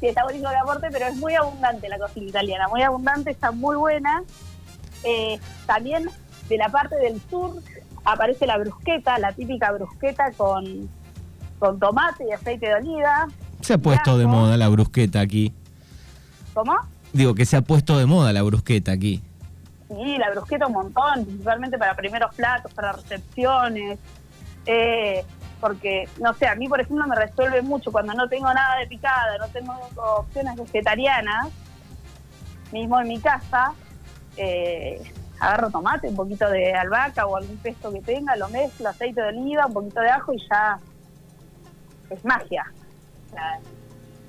sí 0.00 0.06
está 0.06 0.24
bonito 0.24 0.48
que 0.50 0.56
aporte, 0.56 0.88
pero 0.90 1.06
es 1.06 1.16
muy 1.16 1.34
abundante 1.34 1.88
la 1.88 1.98
cocina 1.98 2.26
italiana, 2.28 2.68
muy 2.68 2.82
abundante, 2.82 3.30
está 3.30 3.50
muy 3.52 3.76
buena. 3.76 4.22
Eh, 5.04 5.38
también 5.66 6.08
de 6.48 6.56
la 6.58 6.68
parte 6.68 6.96
del 6.96 7.20
sur 7.30 7.54
aparece 8.04 8.46
la 8.46 8.58
brusqueta, 8.58 9.18
la 9.18 9.32
típica 9.32 9.70
brusqueta 9.72 10.32
con, 10.36 10.88
con 11.58 11.78
tomate 11.78 12.24
y 12.28 12.32
aceite 12.32 12.66
de 12.68 12.74
oliva. 12.74 13.28
Se 13.60 13.74
ha 13.74 13.78
puesto 13.78 14.16
de 14.18 14.26
moda 14.26 14.56
la 14.56 14.68
brusqueta 14.68 15.20
aquí. 15.20 15.52
¿Cómo? 16.54 16.74
Digo 17.12 17.34
que 17.34 17.44
se 17.44 17.56
ha 17.56 17.62
puesto 17.62 17.98
de 17.98 18.06
moda 18.06 18.32
la 18.32 18.42
brusqueta 18.42 18.92
aquí. 18.92 19.22
Sí, 19.90 20.18
la 20.18 20.30
brusqueta 20.30 20.68
un 20.68 20.74
montón, 20.74 21.24
principalmente 21.24 21.76
para 21.76 21.96
primeros 21.96 22.32
platos, 22.36 22.72
para 22.72 22.92
recepciones. 22.92 23.98
Eh, 24.64 25.24
porque, 25.60 26.08
no 26.20 26.32
sé, 26.34 26.46
a 26.46 26.54
mí, 26.54 26.68
por 26.68 26.80
ejemplo, 26.80 27.06
me 27.08 27.16
resuelve 27.16 27.60
mucho 27.60 27.90
cuando 27.90 28.14
no 28.14 28.28
tengo 28.28 28.52
nada 28.54 28.78
de 28.78 28.86
picada, 28.86 29.36
no 29.38 29.48
tengo 29.48 29.74
opciones 29.96 30.56
vegetarianas, 30.56 31.48
mismo 32.70 33.00
en 33.00 33.08
mi 33.08 33.18
casa, 33.18 33.72
eh, 34.36 35.02
agarro 35.40 35.70
tomate, 35.70 36.08
un 36.08 36.16
poquito 36.16 36.48
de 36.48 36.72
albahaca 36.72 37.26
o 37.26 37.36
algún 37.36 37.56
pesto 37.58 37.92
que 37.92 38.00
tenga, 38.00 38.36
lo 38.36 38.48
mezclo, 38.48 38.90
aceite 38.90 39.20
de 39.20 39.28
oliva, 39.28 39.66
un 39.66 39.74
poquito 39.74 40.00
de 40.00 40.10
ajo 40.10 40.32
y 40.32 40.38
ya 40.48 40.78
es 42.10 42.24
magia. 42.24 42.64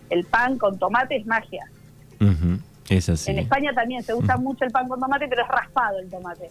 el 0.10 0.26
pan 0.26 0.58
con 0.58 0.78
tomate 0.80 1.18
es 1.18 1.26
magia. 1.28 1.66
Es 2.90 3.10
así. 3.10 3.32
En 3.32 3.40
España 3.40 3.72
también 3.74 4.04
se 4.04 4.14
usa 4.14 4.38
mucho 4.38 4.66
el 4.66 4.72
pan 4.72 4.88
con 4.88 5.00
tomate, 5.00 5.28
pero 5.28 5.44
es 5.44 5.48
raspado 5.48 6.00
el 6.00 6.10
tomate. 6.10 6.50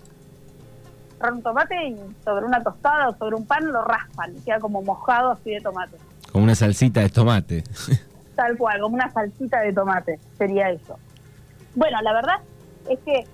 Un 1.31 1.43
tomate 1.43 1.89
y 1.89 1.97
sobre 2.25 2.47
una 2.47 2.63
tostada 2.63 3.11
o 3.11 3.17
sobre 3.17 3.37
un 3.37 3.47
pan 3.47 3.67
lo 3.71 3.85
raspan 3.85 4.35
queda 4.45 4.59
como 4.59 4.81
mojado 4.83 5.33
así 5.33 5.51
de 5.51 5.61
tomate. 5.61 5.97
Como 6.33 6.45
una 6.45 6.55
salsita 6.55 7.01
de 7.01 7.11
tomate. 7.11 7.65
Tal 8.37 8.57
cual, 8.57 8.81
como 8.81 8.95
una 8.95 9.11
salsita 9.11 9.61
de 9.61 9.73
tomate, 9.73 10.19
sería 10.39 10.71
eso. 10.71 10.99
Bueno, 11.75 12.01
la 12.01 12.13
verdad 12.15 12.37
es 12.89 12.99
que 13.01 13.27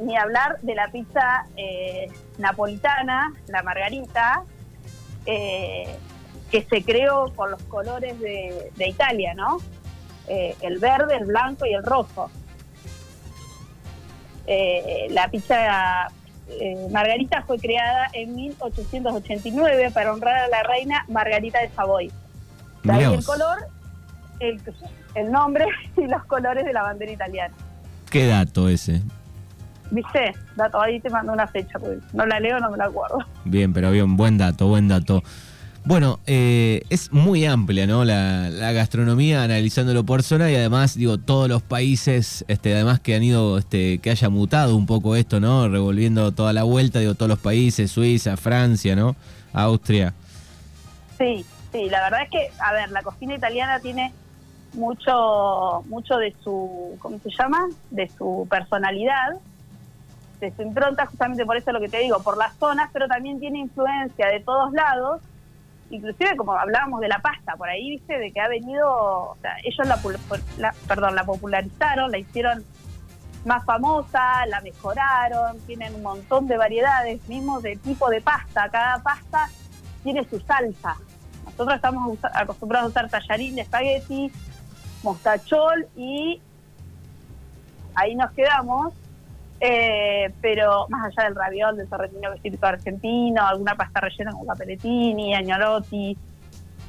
ni 0.00 0.16
hablar 0.16 0.60
de 0.62 0.74
la 0.74 0.88
pizza 0.88 1.46
eh, 1.56 2.10
napolitana, 2.38 3.32
la 3.48 3.62
margarita, 3.62 4.42
eh, 5.26 5.96
que 6.50 6.62
se 6.62 6.82
creó 6.84 7.32
con 7.34 7.50
los 7.50 7.62
colores 7.64 8.18
de, 8.20 8.70
Italia, 8.86 9.34
¿no? 9.34 9.58
Eh, 10.28 10.56
el 10.62 10.78
verde, 10.78 11.16
el 11.16 11.26
blanco 11.26 11.66
y 11.66 11.74
el 11.74 11.82
rojo. 11.82 12.30
la 15.10 15.28
pizza 15.28 16.08
margarita 16.90 17.42
fue 17.42 17.58
creada 17.58 18.08
en 18.12 18.34
1889 18.34 19.90
para 19.92 20.12
honrar 20.12 20.36
a 20.36 20.48
la 20.48 20.62
reina 20.62 21.04
Margarita 21.08 21.60
de 21.60 21.70
Savoy. 21.70 22.12
De 22.82 23.04
el 23.04 23.24
color, 23.24 23.66
el, 24.40 24.60
el 25.14 25.32
nombre 25.32 25.66
y 25.96 26.06
los 26.06 26.24
colores 26.24 26.64
de 26.64 26.72
la 26.72 26.82
bandera 26.82 27.12
italiana. 27.12 27.54
¿Qué 28.10 28.26
dato 28.26 28.68
ese? 28.68 29.02
¿Viste? 29.90 30.34
Dato, 30.56 30.80
ahí 30.80 31.00
te 31.00 31.10
mando 31.10 31.32
una 31.32 31.46
fecha, 31.46 31.78
porque 31.78 31.98
no 32.12 32.26
la 32.26 32.40
leo, 32.40 32.58
no 32.58 32.70
me 32.70 32.76
la 32.76 32.86
acuerdo. 32.86 33.18
Bien, 33.44 33.72
pero 33.72 33.90
bien, 33.90 34.16
buen 34.16 34.38
dato, 34.38 34.66
buen 34.66 34.88
dato. 34.88 35.22
Bueno, 35.86 36.18
eh, 36.26 36.82
es 36.88 37.12
muy 37.12 37.44
amplia, 37.44 37.86
¿no? 37.86 38.06
La, 38.06 38.72
gastronomía, 38.72 39.42
analizándolo 39.42 40.02
por 40.04 40.22
zona 40.22 40.50
y 40.50 40.56
además, 40.56 40.96
digo, 40.96 41.18
todos 41.18 41.46
los 41.46 41.62
países, 41.62 42.42
este, 42.48 42.74
además 42.74 43.00
que 43.00 43.14
han 43.14 43.22
ido, 43.22 43.58
este, 43.58 43.98
que 43.98 44.10
haya 44.10 44.30
mutado 44.30 44.76
un 44.76 44.86
poco 44.86 45.14
esto, 45.14 45.40
¿no? 45.40 45.68
Revolviendo 45.68 46.32
toda 46.32 46.54
la 46.54 46.62
vuelta, 46.62 47.00
digo, 47.00 47.14
todos 47.14 47.28
los 47.28 47.38
países, 47.38 47.90
Suiza, 47.90 48.38
Francia, 48.38 48.96
¿no? 48.96 49.14
Austria. 49.52 50.14
Sí, 51.18 51.44
sí, 51.70 51.90
la 51.90 52.02
verdad 52.04 52.22
es 52.22 52.30
que, 52.30 52.50
a 52.58 52.72
ver, 52.72 52.90
la 52.90 53.02
cocina 53.02 53.34
italiana 53.34 53.78
tiene 53.80 54.10
mucho, 54.72 55.84
mucho 55.88 56.16
de 56.16 56.34
su, 56.42 56.96
¿cómo 56.98 57.18
se 57.22 57.30
llama? 57.30 57.68
De 57.90 58.08
su 58.08 58.46
personalidad 58.50 59.36
de 60.40 60.52
su 60.54 60.62
impronta, 60.62 61.06
justamente 61.06 61.44
por 61.46 61.56
eso 61.56 61.72
lo 61.72 61.80
que 61.80 61.88
te 61.88 61.98
digo, 61.98 62.22
por 62.22 62.36
las 62.36 62.54
zonas, 62.56 62.90
pero 62.92 63.06
también 63.06 63.40
tiene 63.40 63.60
influencia 63.60 64.28
de 64.28 64.40
todos 64.40 64.72
lados, 64.72 65.22
inclusive 65.90 66.36
como 66.36 66.52
hablábamos 66.52 67.00
de 67.00 67.08
la 67.08 67.18
pasta, 67.18 67.56
por 67.56 67.68
ahí, 67.68 67.90
viste, 67.90 68.18
de 68.18 68.32
que 68.32 68.40
ha 68.40 68.48
venido, 68.48 68.90
o 68.90 69.36
sea, 69.40 69.56
ellos 69.62 69.86
la, 70.58 70.74
perdón, 70.88 71.14
la 71.14 71.24
popularizaron, 71.24 72.10
la 72.10 72.18
hicieron 72.18 72.64
más 73.44 73.64
famosa, 73.64 74.46
la 74.46 74.60
mejoraron, 74.60 75.60
tienen 75.66 75.94
un 75.94 76.02
montón 76.02 76.46
de 76.46 76.56
variedades, 76.56 77.26
mismo 77.28 77.60
de 77.60 77.76
tipo 77.76 78.08
de 78.08 78.20
pasta, 78.20 78.68
cada 78.70 79.02
pasta 79.02 79.48
tiene 80.02 80.24
su 80.28 80.40
salsa. 80.40 80.96
Nosotros 81.44 81.76
estamos 81.76 82.18
acostumbrados 82.32 82.86
a 82.86 82.90
usar 82.90 83.10
tallarín 83.10 83.54
de 83.54 83.62
espagueti, 83.62 84.32
mostachol 85.02 85.86
y 85.94 86.40
ahí 87.94 88.14
nos 88.14 88.32
quedamos 88.32 88.94
eh, 89.60 90.32
pero 90.40 90.86
más 90.88 91.06
allá 91.06 91.28
del 91.28 91.36
raviol, 91.36 91.76
del 91.76 91.88
sorrentino 91.88 92.32
típico 92.42 92.66
argentino, 92.66 93.46
alguna 93.46 93.74
pasta 93.74 94.00
rellena 94.00 94.32
como 94.32 94.46
capelletini, 94.46 95.34
agnolotti, 95.34 96.16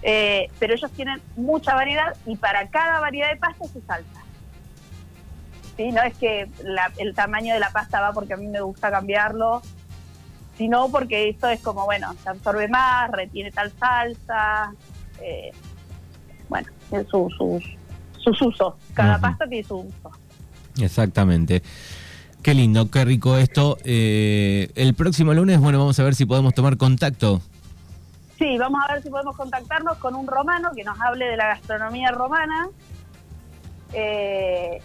eh, 0.01 0.49
pero 0.59 0.73
ellos 0.73 0.91
tienen 0.91 1.21
mucha 1.35 1.73
variedad 1.73 2.15
y 2.25 2.35
para 2.35 2.67
cada 2.69 2.99
variedad 2.99 3.31
de 3.31 3.37
pasta 3.37 3.65
su 3.65 3.81
salsa. 3.81 4.21
¿Sí? 5.77 5.91
No 5.91 6.01
es 6.03 6.15
que 6.17 6.49
el 6.97 7.13
tamaño 7.13 7.53
de 7.53 7.59
la 7.59 7.69
pasta 7.69 7.99
va 7.99 8.13
porque 8.13 8.33
a 8.33 8.37
mí 8.37 8.47
me 8.47 8.61
gusta 8.61 8.91
cambiarlo, 8.91 9.61
sino 10.57 10.89
porque 10.89 11.29
esto 11.29 11.49
es 11.49 11.59
como, 11.61 11.85
bueno, 11.85 12.13
se 12.23 12.29
absorbe 12.29 12.67
más, 12.67 13.11
retiene 13.11 13.51
tal 13.51 13.71
salsa, 13.77 14.73
eh, 15.21 15.51
bueno, 16.49 16.67
tiene 16.89 17.05
sus, 17.05 17.33
sus, 18.17 18.41
usos. 18.41 18.73
Cada 18.93 19.19
pasta 19.19 19.47
tiene 19.47 19.67
su 19.67 19.79
uso. 19.79 20.11
Exactamente. 20.79 21.61
Qué 22.45 22.53
lindo, 22.53 22.91
qué 22.91 23.03
rico 23.03 23.37
esto. 23.37 23.79
Eh, 23.85 24.69
el 24.75 24.93
próximo 24.93 25.33
lunes, 25.33 25.59
bueno, 25.59 25.79
vamos 25.79 25.99
a 25.99 26.03
ver 26.03 26.13
si 26.13 26.27
podemos 26.27 26.53
tomar 26.53 26.77
contacto. 26.77 27.41
Sí, 28.37 28.59
vamos 28.59 28.81
a 28.87 28.93
ver 28.93 29.01
si 29.01 29.09
podemos 29.09 29.35
contactarnos 29.35 29.97
con 29.97 30.13
un 30.13 30.27
romano 30.27 30.69
que 30.75 30.83
nos 30.83 30.95
hable 31.01 31.25
de 31.25 31.37
la 31.37 31.47
gastronomía 31.47 32.11
romana. 32.11 32.67
Eh, 33.93 34.79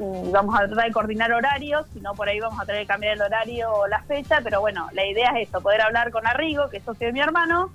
y 0.00 0.32
vamos 0.32 0.56
a 0.56 0.66
tratar 0.66 0.86
de 0.86 0.90
coordinar 0.90 1.32
horarios, 1.32 1.86
si 1.94 2.00
no 2.00 2.12
por 2.14 2.28
ahí 2.28 2.40
vamos 2.40 2.58
a 2.58 2.66
tener 2.66 2.80
que 2.80 2.88
cambiar 2.88 3.14
el 3.14 3.22
horario 3.22 3.72
o 3.72 3.86
la 3.86 4.02
fecha, 4.02 4.40
pero 4.42 4.60
bueno, 4.60 4.88
la 4.92 5.06
idea 5.06 5.30
es 5.36 5.46
esto, 5.46 5.60
poder 5.60 5.82
hablar 5.82 6.10
con 6.10 6.26
Arrigo, 6.26 6.68
que 6.70 6.78
es 6.78 6.82
socio 6.82 7.06
de 7.06 7.12
mi 7.12 7.20
hermano, 7.20 7.70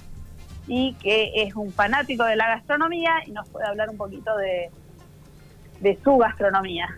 y 0.67 0.94
que 0.96 1.32
es 1.36 1.56
un 1.56 1.72
fanático 1.72 2.26
de 2.26 2.36
la 2.36 2.50
gastronomía 2.50 3.22
y 3.26 3.32
nos 3.32 3.48
puede 3.48 3.65
hablar 3.65 3.91
un 3.91 3.96
poquito 3.96 4.36
de 4.36 6.00
su 6.04 6.17
gastronomía, 6.17 6.98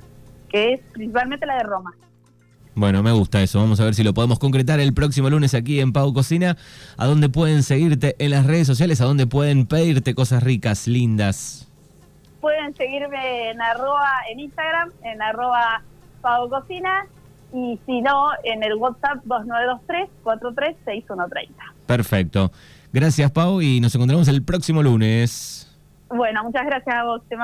que 0.50 0.74
es 0.74 0.82
principalmente 0.94 1.46
la 1.46 1.58
de 1.58 1.64
Roma. 1.64 1.94
Bueno, 2.76 3.04
me 3.04 3.12
gusta 3.12 3.42
eso. 3.42 3.60
Vamos 3.60 3.80
a 3.80 3.86
ver 3.86 3.94
si 3.94 4.04
lo 4.04 4.14
podemos 4.14 4.40
concretar 4.40 4.80
el 4.80 4.94
próximo 4.94 5.30
lunes 5.30 5.54
aquí 5.54 5.80
en 5.80 5.94
Pau 5.94 6.12
Cocina. 6.14 6.58
¿A 6.98 7.06
dónde 7.06 7.30
pueden 7.30 7.62
seguirte 7.62 8.16
en 8.20 8.32
las 8.32 8.48
redes 8.48 8.66
sociales? 8.66 9.00
¿A 9.02 9.06
dónde 9.06 9.28
pueden 9.28 9.68
pedirte 9.68 10.16
cosas 10.16 10.42
ricas, 10.42 10.88
lindas? 10.88 11.68
Pueden 12.42 12.76
seguirme 12.76 13.52
en 13.52 13.62
arroba 13.62 14.10
en 14.32 14.40
Instagram, 14.40 14.92
en 15.04 15.22
arroba 15.22 15.84
Pau 16.22 16.50
Cocina 16.50 17.06
y 17.54 17.80
si 17.86 18.02
no, 18.02 18.30
en 18.44 18.64
el 18.64 18.74
WhatsApp 18.74 19.24
2923 19.26 20.10
436130. 20.24 21.74
Perfecto. 21.86 22.52
Gracias, 22.92 23.32
Pau, 23.32 23.62
y 23.62 23.80
nos 23.80 23.94
encontramos 23.94 24.28
el 24.28 24.44
próximo 24.44 24.82
lunes. 24.82 25.70
Bueno, 26.10 26.44
muchas 26.44 26.66
gracias 26.66 26.96
a 26.96 27.04
vos. 27.04 27.22
Te 27.28 27.36